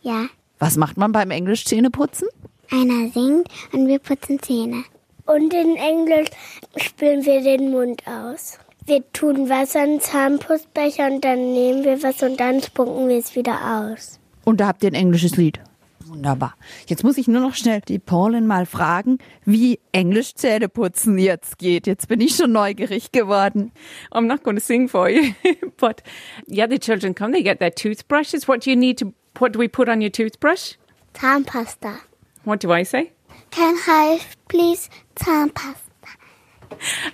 Ja. 0.01 0.25
Was 0.59 0.77
macht 0.77 0.97
man 0.97 1.11
beim 1.11 1.31
Englisch 1.31 1.65
Zähneputzen? 1.65 2.27
Einer 2.71 3.09
singt 3.11 3.47
und 3.73 3.87
wir 3.87 3.99
putzen 3.99 4.39
Zähne. 4.41 4.83
Und 5.27 5.53
in 5.53 5.75
Englisch 5.75 6.29
spülen 6.77 7.25
wir 7.25 7.41
den 7.41 7.71
Mund 7.71 8.01
aus. 8.07 8.59
Wir 8.85 9.03
tun 9.11 9.49
Wasser 9.49 9.83
in 9.83 9.91
den 9.91 9.99
Zahnpustbecher 9.99 11.07
und 11.07 11.25
dann 11.25 11.51
nehmen 11.51 11.83
wir 11.83 12.01
was 12.01 12.23
und 12.23 12.39
dann 12.39 12.61
spucken 12.61 13.09
wir 13.09 13.17
es 13.17 13.35
wieder 13.35 13.83
aus. 13.85 14.19
Und 14.45 14.61
da 14.61 14.67
habt 14.67 14.83
ihr 14.83 14.91
ein 14.91 14.95
englisches 14.95 15.35
Lied. 15.35 15.59
Wunderbar. 16.05 16.55
Jetzt 16.85 17.03
muss 17.03 17.17
ich 17.17 17.27
nur 17.27 17.41
noch 17.41 17.53
schnell 17.53 17.81
die 17.85 17.99
Paulin 17.99 18.47
mal 18.47 18.65
fragen, 18.65 19.17
wie 19.43 19.81
Englisch 19.91 20.35
Zähneputzen 20.35 21.17
jetzt 21.17 21.57
geht. 21.57 21.85
Jetzt 21.85 22.07
bin 22.07 22.21
ich 22.21 22.37
schon 22.37 22.53
neugierig 22.53 23.11
geworden. 23.11 23.73
I'm 24.11 24.21
not 24.21 24.43
going 24.43 24.55
to 24.55 24.63
sing 24.63 24.87
for 24.87 25.09
you, 25.09 25.33
but 25.77 26.01
yeah, 26.47 26.65
the 26.69 26.79
children 26.79 27.13
come, 27.13 27.33
they 27.33 27.43
get 27.43 27.59
their 27.59 27.75
toothbrushes. 27.75 28.47
What 28.47 28.65
do 28.65 28.69
you 28.69 28.77
need 28.77 28.97
to, 28.99 29.13
what 29.37 29.53
do 29.53 29.59
we 29.59 29.67
put 29.67 29.89
on 29.89 29.99
your 29.99 30.11
toothbrush? 30.11 30.75
Zahnpasta. 31.13 31.99
What 32.45 32.61
do 32.61 32.71
I 32.71 32.83
say? 32.83 33.11
Can 33.57 33.75
I 33.87 34.19
please 34.49 34.87
Zahnpasta? 35.15 35.81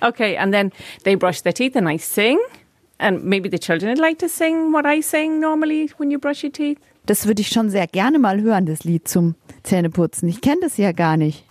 Okay, 0.02 0.36
and 0.36 0.52
then 0.52 0.72
they 1.04 1.14
brush 1.14 1.40
their 1.40 1.54
teeth 1.54 1.74
and 1.74 1.88
I 1.88 1.96
sing. 1.96 2.38
And 2.98 3.24
maybe 3.24 3.48
the 3.48 3.58
children 3.58 3.88
would 3.88 3.98
like 3.98 4.18
to 4.18 4.28
sing 4.28 4.70
what 4.70 4.84
I 4.84 5.00
sing 5.00 5.40
normally 5.40 5.90
when 5.96 6.10
you 6.10 6.18
brush 6.18 6.44
your 6.44 6.52
teeth. 6.52 6.78
Das 7.06 7.26
würde 7.26 7.40
ich 7.40 7.48
schon 7.48 7.70
sehr 7.70 7.86
gerne 7.86 8.18
mal 8.18 8.42
hören, 8.42 8.66
das 8.66 8.84
Lied 8.84 9.08
zum 9.08 9.36
Zähneputzen. 9.62 10.28
Ich 10.28 10.42
kenne 10.42 10.60
das 10.60 10.76
ja 10.76 10.92
gar 10.92 11.16
nicht. 11.16 11.44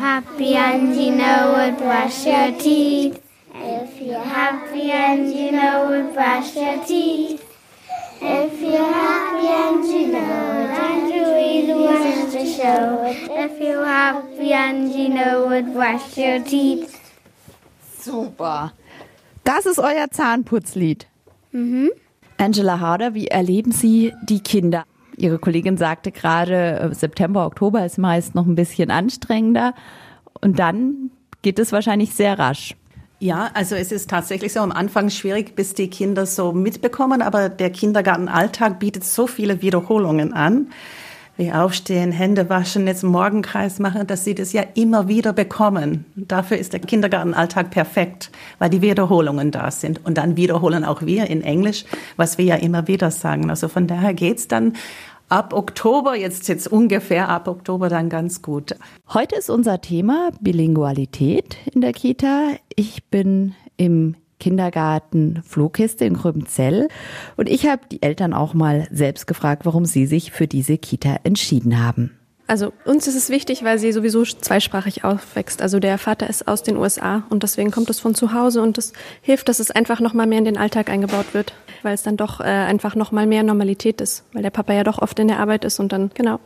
Happy 0.00 0.56
and 0.56 0.96
you 0.96 1.12
know 1.12 1.54
it, 1.56 1.78
brush 1.78 2.26
your 2.26 2.50
teeth. 2.58 3.20
If 3.54 4.00
you're 4.00 4.18
happy 4.18 4.90
and 4.90 5.32
you 5.32 5.52
know 5.52 5.92
it, 5.92 6.12
brush 6.12 6.56
your 6.56 6.84
teeth. 6.84 7.49
If 8.22 8.60
you're 8.60 8.92
happy 8.92 9.46
and 9.48 9.84
you 9.86 10.08
know 10.08 10.18
it, 10.18 10.70
and 10.78 11.08
you 11.08 11.22
really 11.24 11.72
want 11.72 12.32
to 12.32 12.44
show 12.44 13.04
it. 13.04 13.30
If 13.30 13.60
you're 13.60 13.84
happy 13.84 14.52
and 14.52 14.92
you 14.92 15.08
know 15.08 15.50
it, 15.50 15.72
brush 15.72 16.18
your 16.18 16.44
teeth. 16.44 16.98
Super. 17.98 18.72
Das 19.44 19.66
ist 19.66 19.78
euer 19.78 20.10
Zahnputzlied. 20.10 21.06
Angela 22.36 22.80
Harder, 22.80 23.14
wie 23.14 23.26
erleben 23.28 23.72
Sie 23.72 24.12
die 24.22 24.40
Kinder? 24.40 24.84
Ihre 25.16 25.38
Kollegin 25.38 25.76
sagte 25.76 26.12
gerade, 26.12 26.78
äh, 26.78 26.94
September, 26.94 27.46
Oktober 27.46 27.84
ist 27.84 27.98
meist 27.98 28.34
noch 28.34 28.46
ein 28.46 28.54
bisschen 28.54 28.90
anstrengender. 28.90 29.74
Und 30.40 30.58
dann 30.58 31.10
geht 31.42 31.58
es 31.58 31.72
wahrscheinlich 31.72 32.14
sehr 32.14 32.38
rasch. 32.38 32.76
Ja, 33.22 33.50
also 33.52 33.74
es 33.74 33.92
ist 33.92 34.08
tatsächlich 34.08 34.54
so 34.54 34.60
am 34.60 34.72
Anfang 34.72 35.10
schwierig, 35.10 35.54
bis 35.54 35.74
die 35.74 35.90
Kinder 35.90 36.24
so 36.24 36.52
mitbekommen, 36.52 37.20
aber 37.20 37.50
der 37.50 37.68
Kindergartenalltag 37.68 38.78
bietet 38.78 39.04
so 39.04 39.26
viele 39.26 39.60
Wiederholungen 39.60 40.32
an. 40.32 40.68
Wie 41.36 41.52
aufstehen, 41.52 42.12
Hände 42.12 42.48
waschen, 42.48 42.86
jetzt 42.86 43.02
Morgenkreis 43.02 43.78
machen, 43.78 44.06
dass 44.06 44.24
sie 44.24 44.34
das 44.34 44.54
ja 44.54 44.62
immer 44.74 45.08
wieder 45.08 45.34
bekommen. 45.34 46.06
Dafür 46.16 46.56
ist 46.56 46.72
der 46.72 46.80
Kindergartenalltag 46.80 47.70
perfekt, 47.70 48.30
weil 48.58 48.70
die 48.70 48.80
Wiederholungen 48.80 49.50
da 49.50 49.70
sind. 49.70 50.04
Und 50.04 50.16
dann 50.16 50.38
wiederholen 50.38 50.84
auch 50.84 51.02
wir 51.02 51.28
in 51.28 51.42
Englisch, 51.42 51.84
was 52.16 52.38
wir 52.38 52.46
ja 52.46 52.56
immer 52.56 52.88
wieder 52.88 53.10
sagen. 53.10 53.50
Also 53.50 53.68
von 53.68 53.86
daher 53.86 54.14
geht's 54.14 54.48
dann 54.48 54.74
ab 55.30 55.54
Oktober, 55.54 56.16
jetzt 56.16 56.48
jetzt 56.48 56.66
ungefähr 56.68 57.28
ab 57.28 57.48
Oktober 57.48 57.88
dann 57.88 58.08
ganz 58.08 58.42
gut. 58.42 58.74
Heute 59.08 59.36
ist 59.36 59.48
unser 59.48 59.80
Thema 59.80 60.30
Bilingualität 60.40 61.56
in 61.72 61.80
der 61.80 61.92
Kita. 61.92 62.50
Ich 62.74 63.04
bin 63.04 63.54
im 63.76 64.16
Kindergarten 64.38 65.42
Flohkiste 65.46 66.04
in 66.04 66.14
Gröbenzell 66.14 66.88
und 67.36 67.48
ich 67.48 67.66
habe 67.66 67.82
die 67.90 68.02
Eltern 68.02 68.32
auch 68.32 68.54
mal 68.54 68.88
selbst 68.90 69.26
gefragt, 69.26 69.66
warum 69.66 69.84
sie 69.84 70.06
sich 70.06 70.32
für 70.32 70.46
diese 70.46 70.78
Kita 70.78 71.20
entschieden 71.24 71.82
haben. 71.82 72.19
Also 72.50 72.72
uns 72.84 73.06
ist 73.06 73.14
es 73.14 73.30
wichtig, 73.30 73.62
weil 73.62 73.78
sie 73.78 73.92
sowieso 73.92 74.24
zweisprachig 74.24 75.04
aufwächst. 75.04 75.62
Also 75.62 75.78
der 75.78 75.98
Vater 75.98 76.28
ist 76.28 76.48
aus 76.48 76.64
den 76.64 76.78
USA 76.78 77.22
und 77.30 77.44
deswegen 77.44 77.70
kommt 77.70 77.88
es 77.90 78.00
von 78.00 78.16
zu 78.16 78.34
Hause 78.34 78.60
und 78.60 78.76
das 78.76 78.92
hilft, 79.22 79.48
dass 79.48 79.60
es 79.60 79.70
einfach 79.70 80.00
noch 80.00 80.14
mal 80.14 80.26
mehr 80.26 80.38
in 80.38 80.44
den 80.44 80.56
Alltag 80.56 80.90
eingebaut 80.90 81.32
wird, 81.32 81.54
weil 81.84 81.94
es 81.94 82.02
dann 82.02 82.16
doch 82.16 82.40
äh, 82.40 82.42
einfach 82.42 82.96
noch 82.96 83.12
mal 83.12 83.24
mehr 83.24 83.44
Normalität 83.44 84.00
ist, 84.00 84.24
weil 84.32 84.42
der 84.42 84.50
Papa 84.50 84.72
ja 84.72 84.82
doch 84.82 84.98
oft 84.98 85.16
in 85.20 85.28
der 85.28 85.38
Arbeit 85.38 85.64
ist 85.64 85.78
und 85.78 85.92
dann 85.92 86.10
genau. 86.12 86.40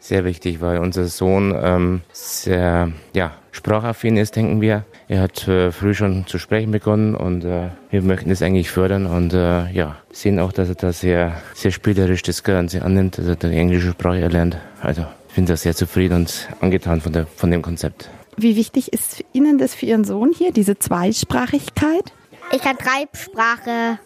Sehr 0.00 0.26
wichtig, 0.26 0.60
weil 0.60 0.80
unser 0.80 1.06
Sohn 1.06 1.58
ähm, 1.58 2.02
sehr 2.12 2.92
ja, 3.14 3.32
sprachaffin 3.52 4.18
ist, 4.18 4.36
denken 4.36 4.60
wir. 4.60 4.84
Er 5.08 5.22
hat 5.22 5.48
äh, 5.48 5.72
früh 5.72 5.94
schon 5.94 6.26
zu 6.26 6.38
sprechen 6.38 6.72
begonnen 6.72 7.14
und 7.14 7.44
äh, 7.44 7.68
wir 7.90 8.02
möchten 8.02 8.30
es 8.30 8.42
eigentlich 8.42 8.70
fördern 8.70 9.06
und 9.06 9.32
äh, 9.32 9.70
ja, 9.70 9.96
sehen 10.10 10.38
auch, 10.40 10.52
dass 10.52 10.68
er 10.68 10.74
da 10.74 10.92
sehr, 10.92 11.40
sehr 11.54 11.70
spielerisch 11.70 12.20
das 12.20 12.42
Ganze 12.42 12.82
annimmt, 12.82 13.16
dass 13.16 13.26
er 13.26 13.36
die 13.36 13.56
englische 13.56 13.92
Sprache 13.92 14.20
erlernt. 14.20 14.58
Also 14.82 15.06
ich 15.32 15.36
bin 15.36 15.46
da 15.46 15.56
sehr 15.56 15.74
zufrieden 15.74 16.12
und 16.12 16.46
angetan 16.60 17.00
von, 17.00 17.14
der, 17.14 17.26
von 17.26 17.50
dem 17.50 17.62
Konzept. 17.62 18.10
Wie 18.36 18.54
wichtig 18.54 18.92
ist 18.92 19.24
Ihnen 19.32 19.56
das 19.56 19.74
für 19.74 19.86
Ihren 19.86 20.04
Sohn 20.04 20.30
hier, 20.36 20.52
diese 20.52 20.78
Zweisprachigkeit? 20.78 22.12
Ich 22.52 22.60
kann 22.60 22.76
drei 22.76 23.08
Sprachen. 23.14 23.98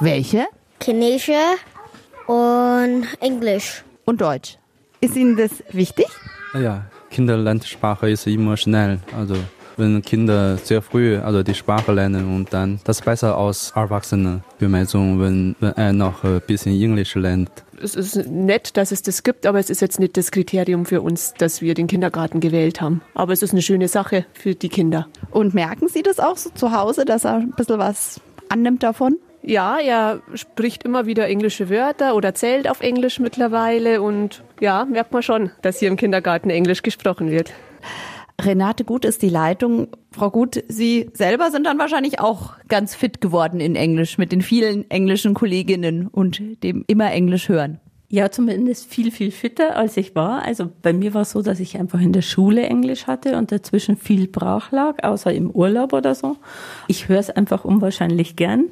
Welche? 0.00 0.46
Chinesische 0.82 1.34
und 2.26 3.06
Englisch. 3.20 3.84
Und 4.06 4.22
Deutsch. 4.22 4.56
Ist 5.02 5.16
Ihnen 5.16 5.36
das 5.36 5.50
wichtig? 5.70 6.06
Ja, 6.54 6.86
Kinderlernsprache 7.10 8.08
ist 8.08 8.26
immer 8.26 8.56
schnell. 8.56 9.00
Also 9.14 9.34
wenn 9.76 10.02
Kinder 10.02 10.56
sehr 10.56 10.82
früh 10.82 11.18
also 11.18 11.42
die 11.42 11.54
Sprache 11.54 11.92
lernen 11.92 12.34
und 12.34 12.52
dann 12.52 12.80
das 12.84 13.02
besser 13.02 13.36
als 13.36 13.72
Erwachsene. 13.74 14.42
Für 14.58 14.68
meinen 14.68 14.86
Sohn, 14.86 15.20
wenn, 15.20 15.56
wenn 15.60 15.72
er 15.72 15.92
noch 15.92 16.24
ein 16.24 16.40
bisschen 16.46 16.80
Englisch 16.80 17.14
lernt. 17.14 17.50
Es 17.82 17.94
ist 17.94 18.26
nett, 18.26 18.76
dass 18.76 18.92
es 18.92 19.02
das 19.02 19.22
gibt, 19.22 19.46
aber 19.46 19.58
es 19.58 19.70
ist 19.70 19.80
jetzt 19.80 19.98
nicht 19.98 20.16
das 20.16 20.30
Kriterium 20.30 20.84
für 20.84 21.00
uns, 21.00 21.32
dass 21.38 21.62
wir 21.62 21.74
den 21.74 21.86
Kindergarten 21.86 22.40
gewählt 22.40 22.80
haben. 22.80 23.00
Aber 23.14 23.32
es 23.32 23.42
ist 23.42 23.52
eine 23.52 23.62
schöne 23.62 23.88
Sache 23.88 24.26
für 24.34 24.54
die 24.54 24.68
Kinder. 24.68 25.06
Und 25.30 25.54
merken 25.54 25.88
Sie 25.88 26.02
das 26.02 26.20
auch 26.20 26.36
so 26.36 26.50
zu 26.50 26.72
Hause, 26.72 27.04
dass 27.06 27.24
er 27.24 27.36
ein 27.36 27.52
bisschen 27.52 27.78
was 27.78 28.20
annimmt 28.50 28.82
davon? 28.82 29.16
Ja, 29.42 29.78
er 29.78 30.20
spricht 30.34 30.82
immer 30.84 31.06
wieder 31.06 31.26
englische 31.26 31.70
Wörter 31.70 32.14
oder 32.14 32.34
zählt 32.34 32.68
auf 32.68 32.82
Englisch 32.82 33.18
mittlerweile 33.18 34.02
und 34.02 34.42
ja, 34.60 34.84
merkt 34.84 35.12
man 35.12 35.22
schon, 35.22 35.50
dass 35.62 35.78
hier 35.78 35.88
im 35.88 35.96
Kindergarten 35.96 36.50
Englisch 36.50 36.82
gesprochen 36.82 37.30
wird. 37.30 37.52
Renate 38.44 38.84
Gut 38.84 39.04
ist 39.04 39.22
die 39.22 39.28
Leitung. 39.28 39.88
Frau 40.10 40.30
Gut, 40.30 40.62
Sie 40.68 41.10
selber 41.14 41.50
sind 41.50 41.64
dann 41.66 41.78
wahrscheinlich 41.78 42.20
auch 42.20 42.54
ganz 42.68 42.94
fit 42.94 43.20
geworden 43.20 43.60
in 43.60 43.76
Englisch 43.76 44.18
mit 44.18 44.32
den 44.32 44.42
vielen 44.42 44.90
englischen 44.90 45.34
Kolleginnen 45.34 46.06
und 46.08 46.40
dem 46.62 46.84
immer 46.86 47.12
Englisch 47.12 47.48
hören. 47.48 47.80
Ja, 48.12 48.28
zumindest 48.32 48.92
viel, 48.92 49.12
viel 49.12 49.30
fitter 49.30 49.76
als 49.76 49.96
ich 49.96 50.16
war. 50.16 50.42
Also 50.42 50.68
bei 50.82 50.92
mir 50.92 51.14
war 51.14 51.22
es 51.22 51.30
so, 51.30 51.42
dass 51.42 51.60
ich 51.60 51.78
einfach 51.78 52.00
in 52.00 52.12
der 52.12 52.22
Schule 52.22 52.62
Englisch 52.62 53.06
hatte 53.06 53.36
und 53.36 53.52
dazwischen 53.52 53.96
viel 53.96 54.26
brach 54.26 54.72
lag, 54.72 55.04
außer 55.04 55.32
im 55.32 55.48
Urlaub 55.48 55.92
oder 55.92 56.16
so. 56.16 56.36
Ich 56.88 57.08
höre 57.08 57.20
es 57.20 57.30
einfach 57.30 57.64
unwahrscheinlich 57.64 58.34
gern. 58.34 58.64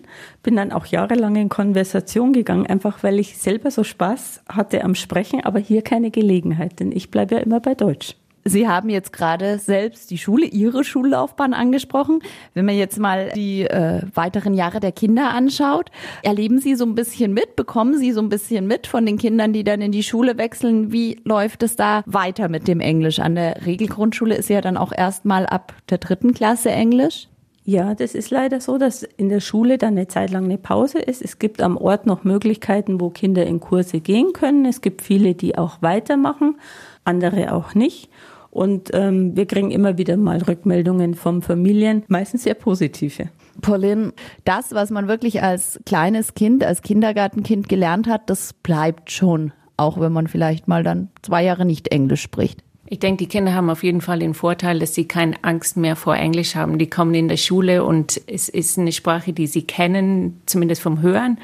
Bin 0.43 0.57
dann 0.57 0.73
auch 0.73 0.87
jahrelang 0.87 1.37
in 1.37 1.49
Konversation 1.49 2.33
gegangen, 2.33 2.67
einfach 2.67 3.05
weil 3.05 3.21
ich 3.21 3.39
selber 3.39 3.71
so 3.71 3.85
Spaß 3.85 4.43
hatte 4.49 4.83
am 4.83 4.97
Sprechen, 4.97 5.45
aber 5.45 5.61
hier 5.61 5.83
keine 5.83 6.11
Gelegenheit, 6.11 6.81
denn 6.81 6.91
ich 6.91 7.13
bleibe 7.13 7.37
ja 7.37 7.41
immer 7.41 7.61
bei 7.61 7.77
Deutsch. 7.77 8.17
Sie 8.49 8.69
haben 8.69 8.89
jetzt 8.89 9.13
gerade 9.13 9.59
selbst 9.59 10.11
die 10.11 10.19
Schule, 10.19 10.47
Ihre 10.47 10.85
Schullaufbahn 10.85 11.55
angesprochen. 11.55 12.21
Wenn 12.55 12.65
man 12.65 12.77
jetzt 12.77 12.99
mal 12.99 13.31
die 13.35 13.63
äh, 13.63 14.03
weiteren 14.15 14.55
Jahre 14.55 14.81
der 14.81 14.93
Kinder 14.93 15.31
anschaut, 15.31 15.91
erleben 16.23 16.59
Sie 16.59 16.75
so 16.75 16.85
ein 16.85 16.95
bisschen 16.95 17.33
mit, 17.35 17.57
bekommen 17.57 17.99
Sie 17.99 18.13
so 18.13 18.21
ein 18.21 18.29
bisschen 18.29 18.67
mit 18.67 18.87
von 18.87 19.05
den 19.05 19.19
Kindern, 19.19 19.53
die 19.53 19.65
dann 19.65 19.81
in 19.81 19.93
die 19.93 20.03
Schule 20.03 20.39
wechseln. 20.39 20.93
Wie 20.93 21.21
läuft 21.25 21.63
es 21.63 21.77
da 21.77 22.03
weiter 22.07 22.49
mit 22.49 22.69
dem 22.69 22.81
Englisch? 22.81 23.19
An 23.19 23.35
der 23.35 23.67
Regelgrundschule 23.67 24.35
ist 24.35 24.49
ja 24.49 24.61
dann 24.61 24.77
auch 24.77 24.93
erstmal 24.93 25.47
ab 25.47 25.75
der 25.91 25.99
dritten 25.99 26.33
Klasse 26.33 26.71
Englisch. 26.71 27.29
Ja, 27.69 27.95
das 27.95 28.15
ist 28.15 28.31
leider 28.31 28.63
so, 28.63 28.79
dass 28.79 29.03
in 29.03 29.29
der 29.29 29.41
Schule 29.41 29.77
dann 29.77 29.91
eine 29.91 30.09
Zeit 30.09 30.31
lang 30.31 30.45
eine 30.45 30.57
Pause 30.57 31.01
ist. 31.01 31.21
Es 31.21 31.39
gibt 31.39 31.61
am 31.61 31.77
Ort 31.77 32.07
noch 32.07 32.25
Möglichkeiten, 32.25 32.99
wo 32.99 33.11
Kinder 33.11 33.45
in 33.45 33.61
Kurse 33.61 34.01
gehen 34.01 34.33
können. 34.33 34.65
Es 34.65 34.81
gibt 34.81 35.03
viele, 35.03 35.35
die 35.35 35.59
auch 35.59 35.83
weitermachen, 35.83 36.57
andere 37.05 37.53
auch 37.53 37.75
nicht. 37.75 38.09
Und 38.51 38.91
ähm, 38.95 39.37
wir 39.37 39.47
kriegen 39.47 39.71
immer 39.71 39.99
wieder 39.99 40.17
mal 40.17 40.39
Rückmeldungen 40.39 41.15
von 41.15 41.43
Familien, 41.43 42.05
meistens 42.09 42.45
sehr 42.45 42.55
positive. 42.55 43.29
Pauline, 43.61 44.13
das, 44.45 44.73
was 44.73 44.91
man 44.91 45.09
wirklich 45.09 45.43
als 45.43 45.81
kleines 45.85 46.35
Kind, 46.35 46.65
als 46.65 46.83
Kindergartenkind 46.83 47.69
gelernt 47.69 48.07
hat, 48.07 48.31
das 48.31 48.53
bleibt 48.53 49.11
schon, 49.11 49.53
auch 49.77 50.01
wenn 50.01 50.13
man 50.13 50.29
vielleicht 50.29 50.69
mal 50.69 50.83
dann 50.83 51.11
zwei 51.23 51.45
Jahre 51.45 51.65
nicht 51.65 51.89
Englisch 51.89 52.23
spricht. 52.23 52.63
Ich 52.91 53.01
denke, 53.01 53.19
die 53.19 53.29
Kinder 53.29 53.53
haben 53.53 53.69
auf 53.69 53.85
jeden 53.85 54.01
Fall 54.01 54.21
den 54.21 54.33
Vorteil, 54.33 54.79
dass 54.79 54.95
sie 54.95 55.07
keine 55.07 55.37
Angst 55.43 55.77
mehr 55.77 55.95
vor 55.95 56.17
Englisch 56.17 56.55
haben. 56.55 56.79
Die 56.79 56.89
kommen 56.89 57.13
in 57.13 57.29
der 57.29 57.37
Schule 57.37 57.85
und 57.85 58.19
es 58.27 58.49
ist 58.49 58.79
eine 58.79 58.93
Sprache, 58.93 59.35
die 59.35 59.47
sie 59.47 59.63
kennen, 59.63 60.41
zumindest 60.47 60.81
vom 60.81 61.03
Hören, 61.03 61.39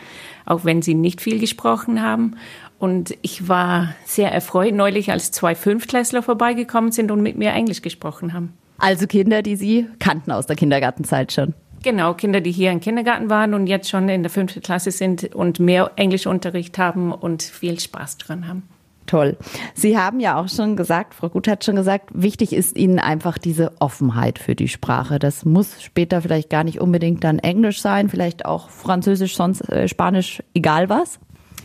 auch 0.47 0.65
wenn 0.65 0.81
sie 0.81 0.95
nicht 0.95 1.21
viel 1.21 1.39
gesprochen 1.39 2.01
haben. 2.01 2.37
Und 2.85 3.17
ich 3.23 3.49
war 3.49 3.95
sehr 4.05 4.31
erfreut 4.31 4.75
neulich, 4.75 5.11
als 5.11 5.31
zwei 5.31 5.55
Fünftklässler 5.55 6.23
vorbeigekommen 6.23 6.93
sind 6.93 7.11
und 7.11 7.23
mit 7.23 7.39
mir 7.39 7.51
Englisch 7.53 7.81
gesprochen 7.81 8.35
haben. 8.35 8.53
Also 8.77 9.07
Kinder, 9.07 9.41
die 9.41 9.57
Sie 9.57 9.87
kannten 10.01 10.31
aus 10.31 10.45
der 10.45 10.55
Kindergartenzeit 10.55 11.33
schon. 11.33 11.55
Genau, 11.83 12.13
Kinder, 12.13 12.43
die 12.43 12.53
hier 12.53 12.71
im 12.73 12.81
Kindergarten 12.81 13.31
waren 13.31 13.55
und 13.55 13.69
jetzt 13.69 13.89
schon 13.89 14.11
in 14.11 14.23
der 14.23 14.29
fünften 14.29 14.61
Klasse 14.61 14.91
sind 14.91 15.35
und 15.35 15.61
mehr 15.61 15.93
Englischunterricht 15.97 16.77
haben 16.77 17.11
und 17.11 17.43
viel 17.43 17.81
Spaß 17.81 18.19
dran 18.19 18.47
haben. 18.47 18.65
Toll. 19.07 19.39
Sie 19.73 19.97
haben 19.97 20.21
ja 20.21 20.39
auch 20.39 20.51
schon 20.51 20.77
gesagt, 20.77 21.15
Frau 21.15 21.31
Gut 21.31 21.49
hat 21.49 21.65
schon 21.65 21.77
gesagt, 21.77 22.11
wichtig 22.13 22.53
ist 22.53 22.77
Ihnen 22.77 22.99
einfach 22.99 23.39
diese 23.39 23.73
Offenheit 23.81 24.39
für 24.39 24.55
die 24.55 24.69
Sprache. 24.69 25.19
Das 25.19 25.47
muss 25.47 25.83
später 25.83 26.21
vielleicht 26.21 26.51
gar 26.51 26.65
nicht 26.65 26.83
unbedingt 26.83 27.25
dann 27.25 27.39
Englisch 27.39 27.81
sein, 27.81 28.11
vielleicht 28.11 28.45
auch 28.45 28.69
Französisch, 28.69 29.37
sonst 29.37 29.63
äh, 29.71 29.89
Spanisch, 29.89 30.43
egal 30.53 30.91
was. 30.91 31.19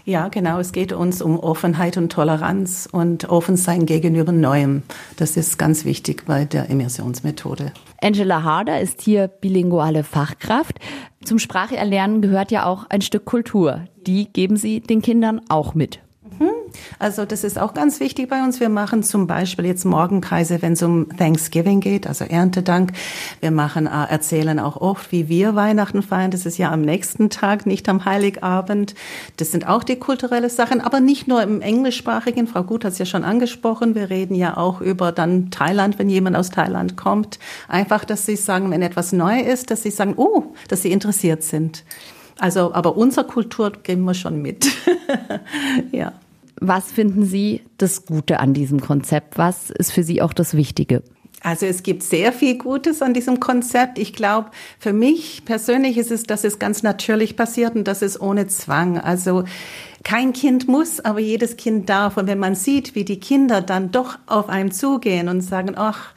Ja, 0.10 0.28
genau. 0.28 0.58
Es 0.58 0.72
geht 0.72 0.92
uns 0.92 1.22
um 1.22 1.40
Offenheit 1.40 1.96
und 1.96 2.12
Toleranz 2.12 2.90
und 2.92 3.30
offen 3.30 3.56
sein 3.58 3.86
gegenüber 3.86 4.32
Neuem. 4.32 4.82
Das 5.18 5.38
ist 5.38 5.60
ganz 5.60 5.86
wichtig 5.86 6.26
bei 6.26 6.46
der 6.46 6.68
Immersionsmethode. 6.68 7.74
Angela 8.02 8.42
Harder 8.42 8.82
ist 8.82 9.04
hier 9.04 9.28
bilinguale 9.28 10.04
Fachkraft. 10.04 10.80
Zum 11.24 11.38
Spracherlernen 11.38 12.24
gehört 12.24 12.50
ja 12.50 12.66
auch 12.66 12.88
ein 12.90 13.02
Stück 13.02 13.26
Kultur. 13.26 13.82
Die 14.08 14.34
geben 14.34 14.58
Sie 14.58 14.80
den 14.80 15.04
Kindern 15.04 15.42
auch 15.48 15.76
mit. 15.76 16.00
Also 17.00 17.26
das 17.26 17.44
ist 17.44 17.58
auch 17.58 17.74
ganz 17.74 18.00
wichtig 18.00 18.30
bei 18.30 18.44
uns. 18.44 18.60
Wir 18.60 18.70
machen 18.70 19.04
zum 19.04 19.26
Beispiel 19.26 19.66
jetzt 19.66 19.86
Morgenkreise, 19.86 20.62
wenn 20.62 20.74
es 20.74 20.84
um 20.84 21.08
Thanksgiving 21.18 21.80
geht, 21.80 22.08
also 22.08 22.26
Erntedank. 22.26 22.92
Wir 23.40 23.52
machen, 23.52 23.88
äh, 23.88 24.06
erzählen 24.10 24.60
auch 24.60 24.78
oft, 24.78 25.12
wie 25.12 25.30
wir 25.30 25.56
Weihnachten 25.56 26.02
feiern. 26.02 26.32
Das 26.32 26.46
ist 26.46 26.58
ja 26.58 26.72
am 26.72 26.82
nächsten 26.82 27.30
Tag, 27.30 27.66
nicht 27.66 27.88
am 27.88 28.06
Heiligabend. 28.06 28.96
Das 29.38 29.52
sind 29.52 29.68
auch 29.68 29.84
die 29.84 29.96
kulturellen 29.96 30.50
Sachen, 30.50 30.82
aber 30.82 31.00
nicht 31.00 31.28
nur 31.28 31.42
im 31.42 31.62
englischsprachigen. 31.62 32.48
Frau 32.48 32.64
Gut 32.64 32.84
hat 32.84 32.94
es 32.94 33.00
ja 33.00 33.06
schon 33.06 33.24
angesprochen. 33.24 33.96
Wir 33.96 34.10
reden 34.10 34.36
ja 34.36 34.58
auch 34.58 34.82
über 34.82 35.12
dann 35.12 35.52
Thailand, 35.52 36.00
wenn 36.00 36.10
jemand 36.10 36.36
aus 36.36 36.50
Thailand 36.50 36.98
kommt. 36.98 37.40
Einfach, 37.68 38.06
dass 38.06 38.26
sie 38.26 38.36
sagen, 38.36 38.72
wenn 38.72 38.82
etwas 38.82 39.14
neu 39.14 39.40
ist, 39.40 39.72
dass 39.72 39.84
sie 39.84 39.92
sagen, 39.92 40.16
oh, 40.18 40.44
dass 40.68 40.82
sie 40.82 40.92
interessiert 40.92 41.44
sind. 41.44 41.84
Also, 42.40 42.74
aber 42.74 42.96
unsere 42.96 43.26
Kultur 43.26 43.72
geben 43.72 44.04
wir 44.04 44.14
schon 44.14 44.42
mit. 44.42 44.68
ja. 45.92 46.14
Was 46.60 46.92
finden 46.92 47.26
Sie 47.26 47.62
das 47.78 48.06
Gute 48.06 48.40
an 48.40 48.54
diesem 48.54 48.82
Konzept? 48.82 49.38
Was 49.38 49.70
ist 49.70 49.92
für 49.92 50.04
Sie 50.04 50.22
auch 50.22 50.34
das 50.34 50.56
Wichtige? 50.56 51.04
Also 51.42 51.66
es 51.66 51.84
gibt 51.84 52.04
sehr 52.04 52.34
viel 52.34 52.58
Gutes 52.58 53.02
an 53.02 53.14
diesem 53.14 53.40
Konzept. 53.40 53.98
Ich 53.98 54.14
glaube, 54.14 54.52
für 54.78 54.92
mich 54.92 55.46
persönlich 55.46 55.98
ist 55.98 56.12
es, 56.12 56.24
dass 56.24 56.44
es 56.44 56.60
ganz 56.60 56.84
natürlich 56.84 57.38
passiert 57.38 57.76
und 57.76 57.88
dass 57.88 58.02
es 58.02 58.20
ohne 58.20 58.48
Zwang. 58.48 59.00
Also 59.00 59.46
kein 60.04 60.34
Kind 60.34 60.68
muss, 60.68 61.00
aber 61.00 61.20
jedes 61.20 61.56
Kind 61.56 61.90
darf. 61.90 62.18
Und 62.18 62.28
wenn 62.28 62.40
man 62.40 62.56
sieht, 62.56 62.94
wie 62.96 63.06
die 63.06 63.22
Kinder 63.22 63.62
dann 63.62 63.92
doch 63.92 64.18
auf 64.26 64.50
einem 64.50 64.72
zugehen 64.72 65.30
und 65.30 65.42
sagen, 65.42 65.74
ach, 65.78 66.14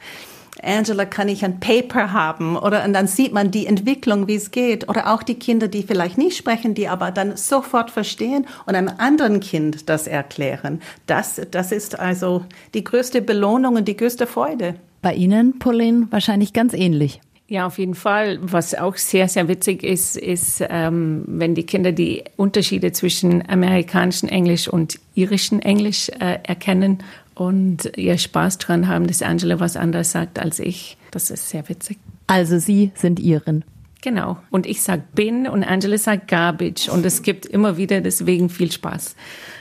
Angela, 0.63 1.05
kann 1.05 1.27
ich 1.27 1.43
ein 1.43 1.59
Paper 1.59 2.13
haben? 2.13 2.57
Oder 2.57 2.83
und 2.83 2.93
dann 2.93 3.07
sieht 3.07 3.33
man 3.33 3.51
die 3.51 3.67
Entwicklung, 3.67 4.27
wie 4.27 4.35
es 4.35 4.51
geht. 4.51 4.89
Oder 4.89 5.13
auch 5.13 5.23
die 5.23 5.35
Kinder, 5.35 5.67
die 5.67 5.83
vielleicht 5.83 6.17
nicht 6.17 6.37
sprechen, 6.37 6.73
die 6.73 6.87
aber 6.87 7.11
dann 7.11 7.37
sofort 7.37 7.91
verstehen 7.91 8.45
und 8.65 8.75
einem 8.75 8.91
anderen 8.97 9.39
Kind 9.39 9.89
das 9.89 10.07
erklären. 10.07 10.81
Das, 11.07 11.41
das 11.51 11.71
ist 11.71 11.99
also 11.99 12.45
die 12.73 12.83
größte 12.83 13.21
Belohnung 13.21 13.75
und 13.75 13.87
die 13.87 13.97
größte 13.97 14.27
Freude. 14.27 14.75
Bei 15.01 15.13
Ihnen, 15.13 15.59
Pauline, 15.59 16.07
wahrscheinlich 16.11 16.53
ganz 16.53 16.73
ähnlich. 16.73 17.19
Ja, 17.47 17.67
auf 17.67 17.77
jeden 17.77 17.93
Fall. 17.93 18.39
Was 18.41 18.73
auch 18.73 18.95
sehr, 18.95 19.27
sehr 19.27 19.47
witzig 19.47 19.83
ist, 19.83 20.17
ist, 20.17 20.63
ähm, 20.69 21.23
wenn 21.27 21.55
die 21.55 21.65
Kinder 21.65 21.91
die 21.91 22.23
Unterschiede 22.37 22.93
zwischen 22.93 23.47
amerikanischen 23.47 24.29
Englisch 24.29 24.67
und 24.67 24.99
irischen 25.13 25.61
Englisch 25.61 26.09
äh, 26.09 26.39
erkennen 26.43 27.03
und 27.35 27.91
ihr 27.97 28.17
Spaß 28.17 28.57
dran 28.57 28.87
haben, 28.87 29.07
dass 29.07 29.21
Angela 29.21 29.59
was 29.59 29.77
anderes 29.77 30.11
sagt 30.11 30.39
als 30.39 30.59
ich. 30.59 30.97
Das 31.11 31.29
ist 31.29 31.49
sehr 31.49 31.67
witzig. 31.69 31.97
Also 32.27 32.59
Sie 32.59 32.91
sind 32.95 33.19
Iren. 33.19 33.63
Genau. 34.01 34.37
Und 34.51 34.65
ich 34.65 34.81
sage 34.81 35.03
bin 35.15 35.47
und 35.47 35.63
Angela 35.63 35.97
sagt 35.97 36.27
garbage. 36.27 36.89
Und 36.89 37.05
es 37.05 37.21
gibt 37.21 37.45
immer 37.45 37.77
wieder 37.77 38.01
deswegen 38.01 38.49
viel 38.49 38.69
Spaß. 38.71 39.15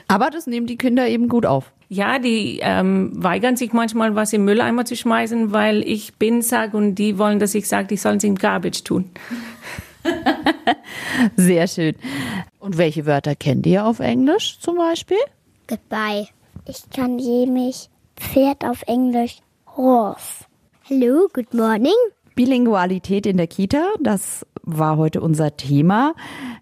Aber 0.08 0.30
das 0.30 0.48
nehmen 0.48 0.66
die 0.66 0.76
Kinder 0.76 1.06
eben 1.06 1.28
gut 1.28 1.46
auf. 1.46 1.70
Ja, 1.88 2.18
die 2.18 2.58
ähm, 2.60 3.12
weigern 3.14 3.56
sich 3.56 3.72
manchmal, 3.72 4.14
was 4.16 4.32
im 4.32 4.44
Mülleimer 4.44 4.84
zu 4.84 4.96
schmeißen, 4.96 5.52
weil 5.52 5.82
ich 5.86 6.14
bin 6.14 6.42
sage 6.42 6.76
und 6.76 6.96
die 6.96 7.18
wollen, 7.18 7.38
dass 7.38 7.54
ich 7.54 7.68
sage, 7.68 7.86
die 7.86 7.96
sollen 7.96 8.16
es 8.16 8.24
im 8.24 8.34
Garbage 8.34 8.82
tun. 8.82 9.10
Sehr 11.36 11.68
schön. 11.68 11.94
Und 12.58 12.78
welche 12.78 13.06
Wörter 13.06 13.36
kennt 13.36 13.66
ihr 13.66 13.84
auf 13.84 14.00
Englisch 14.00 14.58
zum 14.58 14.76
Beispiel? 14.76 15.18
Goodbye. 15.68 16.26
Ich 16.64 16.88
kann 16.90 17.16
nämlich 17.16 17.90
Pferd 18.16 18.64
auf 18.64 18.82
Englisch 18.86 19.38
Horse. 19.76 20.44
Hello, 20.82 21.26
good 21.32 21.52
morning. 21.52 21.92
Bilingualität 22.36 23.26
in 23.26 23.36
der 23.36 23.48
Kita, 23.48 23.84
das 24.00 24.46
war 24.62 24.96
heute 24.96 25.20
unser 25.20 25.56
Thema. 25.56 26.14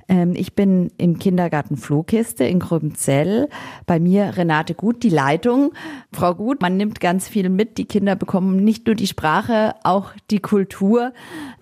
Ähm, 0.09 0.33
ich 0.35 0.55
bin 0.55 0.91
im 0.97 1.19
Kindergarten 1.19 1.77
Flohkiste 1.77 2.45
in 2.45 2.59
Gröbenzell. 2.59 3.49
Bei 3.87 4.01
mir 4.01 4.37
Renate 4.37 4.75
Gut, 4.75 5.03
die 5.03 5.11
Leitung. 5.11 5.73
Frau 6.13 6.35
Gut, 6.35 6.63
man 6.63 6.77
nimmt 6.77 7.01
ganz 7.01 7.29
viel 7.29 7.51
mit. 7.51 7.79
Die 7.79 7.85
Kinder 7.85 8.17
bekommen 8.17 8.57
nicht 8.57 8.87
nur 8.87 8.97
die 8.97 9.07
Sprache, 9.07 9.75
auch 9.85 10.13
die 10.31 10.41
Kultur. 10.41 11.13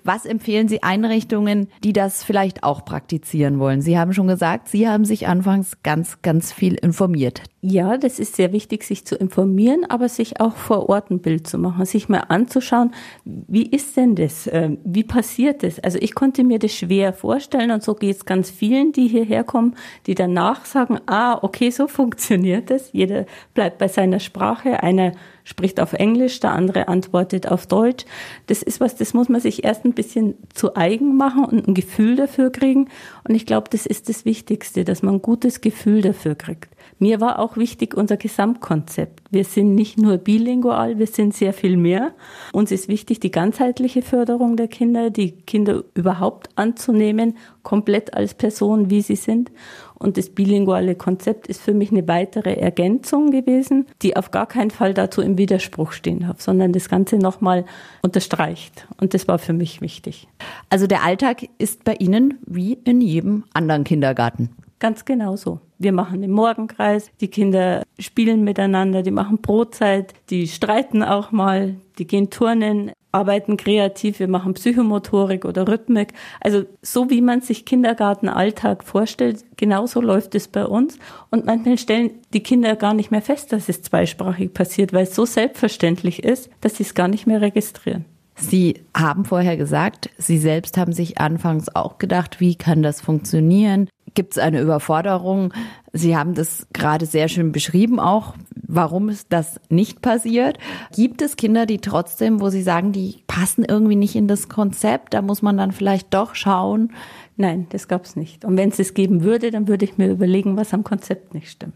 Was 0.04 0.24
empfehlen 0.24 0.68
Sie 0.68 0.82
Einrichtungen, 0.82 1.68
die 1.82 1.92
das 1.92 2.22
vielleicht 2.22 2.62
auch 2.62 2.84
praktizieren 2.84 3.58
wollen? 3.58 3.82
Sie 3.82 3.98
haben 3.98 4.12
schon 4.12 4.28
gesagt, 4.28 4.68
Sie 4.68 4.88
haben 4.88 5.04
sich 5.04 5.26
anfangs 5.26 5.82
ganz, 5.82 6.22
ganz 6.22 6.52
viel 6.52 6.74
informiert. 6.74 7.42
Ja, 7.60 7.96
das 7.96 8.20
ist 8.20 8.36
sehr 8.36 8.52
wichtig, 8.52 8.84
sich 8.84 9.04
zu 9.04 9.16
informieren, 9.16 9.84
aber 9.88 10.08
sich 10.08 10.40
auch 10.40 10.54
vor 10.54 10.88
Ort 10.88 11.10
ein 11.10 11.18
Bild 11.18 11.48
zu 11.48 11.58
machen, 11.58 11.84
sich 11.86 12.08
mal 12.08 12.20
anzuschauen, 12.28 12.92
wie 13.24 13.66
ist 13.66 13.96
denn 13.96 14.14
das? 14.14 14.48
Ähm, 14.52 14.78
wie 14.84 15.02
passiert 15.02 15.64
das? 15.64 15.80
Also 15.80 15.98
ich 16.00 16.14
konnte 16.14 16.44
mir 16.44 16.60
das 16.60 16.72
schwer 16.72 17.12
vorstellen 17.12 17.72
und 17.72 17.82
so 17.82 17.96
geht 17.96 18.14
es 18.14 18.24
ganz 18.24 18.48
vielen, 18.48 18.92
die 18.92 19.08
hierher 19.08 19.42
kommen, 19.42 19.74
die 20.06 20.14
danach 20.14 20.66
sagen, 20.66 21.00
ah, 21.06 21.40
okay, 21.42 21.70
so 21.70 21.88
funktioniert 21.88 22.70
das. 22.70 22.92
Jeder 22.92 23.26
bleibt 23.54 23.78
bei 23.78 23.88
seiner 23.88 24.20
Sprache. 24.20 24.84
Einer 24.84 25.10
spricht 25.42 25.80
auf 25.80 25.94
Englisch, 25.94 26.38
der 26.38 26.52
andere 26.52 26.86
antwortet 26.86 27.48
auf 27.48 27.66
Deutsch. 27.66 28.04
Das 28.46 28.62
ist 28.62 28.78
was, 28.80 28.94
das 28.94 29.14
muss 29.14 29.28
man 29.28 29.40
sich 29.40 29.64
erst 29.64 29.84
ein 29.84 29.94
bisschen 29.94 30.34
zu 30.54 30.76
eigen 30.76 31.16
machen 31.16 31.44
und 31.44 31.66
ein 31.66 31.74
Gefühl 31.74 32.14
dafür 32.14 32.52
kriegen. 32.52 32.88
Und 33.26 33.34
ich 33.34 33.46
glaube, 33.46 33.68
das 33.68 33.84
ist 33.84 34.08
das 34.08 34.24
Wichtigste, 34.24 34.84
dass 34.84 35.02
man 35.02 35.16
ein 35.16 35.22
gutes 35.22 35.60
Gefühl 35.60 36.02
dafür 36.02 36.36
kriegt. 36.36 36.68
Mir 36.98 37.20
war 37.20 37.38
auch 37.38 37.47
wichtig 37.56 37.94
unser 37.94 38.16
Gesamtkonzept. 38.16 39.22
Wir 39.30 39.44
sind 39.44 39.74
nicht 39.74 39.98
nur 39.98 40.18
bilingual, 40.18 40.98
wir 40.98 41.06
sind 41.06 41.34
sehr 41.34 41.52
viel 41.52 41.76
mehr. 41.76 42.12
Uns 42.52 42.70
ist 42.70 42.88
wichtig 42.88 43.20
die 43.20 43.30
ganzheitliche 43.30 44.02
Förderung 44.02 44.56
der 44.56 44.68
Kinder, 44.68 45.10
die 45.10 45.32
Kinder 45.32 45.84
überhaupt 45.94 46.50
anzunehmen, 46.56 47.36
komplett 47.62 48.14
als 48.14 48.34
Person, 48.34 48.90
wie 48.90 49.02
sie 49.02 49.16
sind. 49.16 49.50
Und 49.94 50.16
das 50.16 50.30
bilinguale 50.30 50.94
Konzept 50.94 51.48
ist 51.48 51.60
für 51.60 51.74
mich 51.74 51.90
eine 51.90 52.06
weitere 52.06 52.54
Ergänzung 52.54 53.30
gewesen, 53.30 53.86
die 54.02 54.16
auf 54.16 54.30
gar 54.30 54.46
keinen 54.46 54.70
Fall 54.70 54.94
dazu 54.94 55.20
im 55.20 55.38
Widerspruch 55.38 55.92
stehen 55.92 56.20
darf, 56.20 56.40
sondern 56.40 56.72
das 56.72 56.88
Ganze 56.88 57.16
nochmal 57.16 57.64
unterstreicht. 58.02 58.86
Und 59.00 59.14
das 59.14 59.26
war 59.26 59.38
für 59.38 59.52
mich 59.52 59.80
wichtig. 59.80 60.28
Also 60.70 60.86
der 60.86 61.04
Alltag 61.04 61.48
ist 61.58 61.84
bei 61.84 61.94
Ihnen 61.94 62.38
wie 62.46 62.74
in 62.84 63.00
jedem 63.00 63.44
anderen 63.52 63.84
Kindergarten. 63.84 64.50
Ganz 64.78 65.04
genau 65.04 65.36
so. 65.36 65.60
Wir 65.78 65.92
machen 65.92 66.22
den 66.22 66.32
Morgenkreis, 66.32 67.10
die 67.20 67.28
Kinder 67.28 67.84
spielen 67.98 68.44
miteinander, 68.44 69.02
die 69.02 69.10
machen 69.10 69.38
Brotzeit, 69.38 70.12
die 70.30 70.48
streiten 70.48 71.02
auch 71.02 71.30
mal, 71.30 71.76
die 71.98 72.06
gehen 72.06 72.30
turnen, 72.30 72.92
arbeiten 73.12 73.56
kreativ, 73.56 74.18
wir 74.18 74.28
machen 74.28 74.54
Psychomotorik 74.54 75.44
oder 75.44 75.66
Rhythmik. 75.66 76.12
Also 76.40 76.64
so 76.82 77.10
wie 77.10 77.20
man 77.20 77.40
sich 77.40 77.64
Kindergartenalltag 77.64 78.84
vorstellt, 78.84 79.44
genauso 79.56 80.00
läuft 80.00 80.34
es 80.34 80.48
bei 80.48 80.66
uns. 80.66 80.98
Und 81.30 81.46
manchmal 81.46 81.78
stellen 81.78 82.10
die 82.32 82.42
Kinder 82.42 82.76
gar 82.76 82.94
nicht 82.94 83.10
mehr 83.10 83.22
fest, 83.22 83.52
dass 83.52 83.68
es 83.68 83.82
zweisprachig 83.82 84.52
passiert, 84.52 84.92
weil 84.92 85.04
es 85.04 85.14
so 85.14 85.24
selbstverständlich 85.24 86.22
ist, 86.22 86.50
dass 86.60 86.76
sie 86.76 86.82
es 86.82 86.94
gar 86.94 87.08
nicht 87.08 87.26
mehr 87.26 87.40
registrieren. 87.40 88.04
Sie 88.40 88.74
haben 88.96 89.24
vorher 89.24 89.56
gesagt, 89.56 90.10
Sie 90.16 90.38
selbst 90.38 90.76
haben 90.76 90.92
sich 90.92 91.18
anfangs 91.18 91.74
auch 91.74 91.98
gedacht, 91.98 92.38
wie 92.38 92.54
kann 92.54 92.84
das 92.84 93.00
funktionieren? 93.00 93.88
gibt 94.14 94.32
es 94.32 94.38
eine 94.38 94.60
Überforderung. 94.60 95.52
Sie 95.92 96.16
haben 96.16 96.34
das 96.34 96.66
gerade 96.72 97.06
sehr 97.06 97.28
schön 97.28 97.52
beschrieben 97.52 97.98
auch, 98.00 98.34
warum 98.66 99.08
ist 99.08 99.28
das 99.30 99.60
nicht 99.68 100.02
passiert. 100.02 100.58
Gibt 100.94 101.22
es 101.22 101.36
Kinder, 101.36 101.66
die 101.66 101.78
trotzdem, 101.78 102.40
wo 102.40 102.50
Sie 102.50 102.62
sagen, 102.62 102.92
die 102.92 103.22
passen 103.26 103.64
irgendwie 103.64 103.96
nicht 103.96 104.14
in 104.14 104.28
das 104.28 104.48
Konzept, 104.48 105.14
da 105.14 105.22
muss 105.22 105.42
man 105.42 105.56
dann 105.56 105.72
vielleicht 105.72 106.12
doch 106.14 106.34
schauen? 106.34 106.92
Nein, 107.36 107.66
das 107.70 107.86
gab 107.86 108.04
es 108.04 108.16
nicht. 108.16 108.44
Und 108.44 108.56
wenn 108.56 108.70
es 108.70 108.78
es 108.80 108.94
geben 108.94 109.22
würde, 109.22 109.50
dann 109.50 109.68
würde 109.68 109.84
ich 109.84 109.96
mir 109.96 110.10
überlegen, 110.10 110.56
was 110.56 110.74
am 110.74 110.82
Konzept 110.82 111.34
nicht 111.34 111.48
stimmt. 111.48 111.74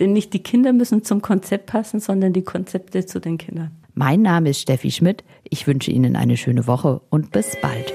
Denn 0.00 0.12
nicht 0.12 0.32
die 0.32 0.42
Kinder 0.42 0.72
müssen 0.72 1.04
zum 1.04 1.22
Konzept 1.22 1.66
passen, 1.66 2.00
sondern 2.00 2.32
die 2.32 2.42
Konzepte 2.42 3.06
zu 3.06 3.20
den 3.20 3.38
Kindern. 3.38 3.70
Mein 3.94 4.22
Name 4.22 4.50
ist 4.50 4.60
Steffi 4.60 4.90
Schmidt. 4.90 5.22
Ich 5.48 5.68
wünsche 5.68 5.92
Ihnen 5.92 6.16
eine 6.16 6.36
schöne 6.36 6.66
Woche 6.66 7.00
und 7.10 7.30
bis 7.30 7.56
bald. 7.62 7.94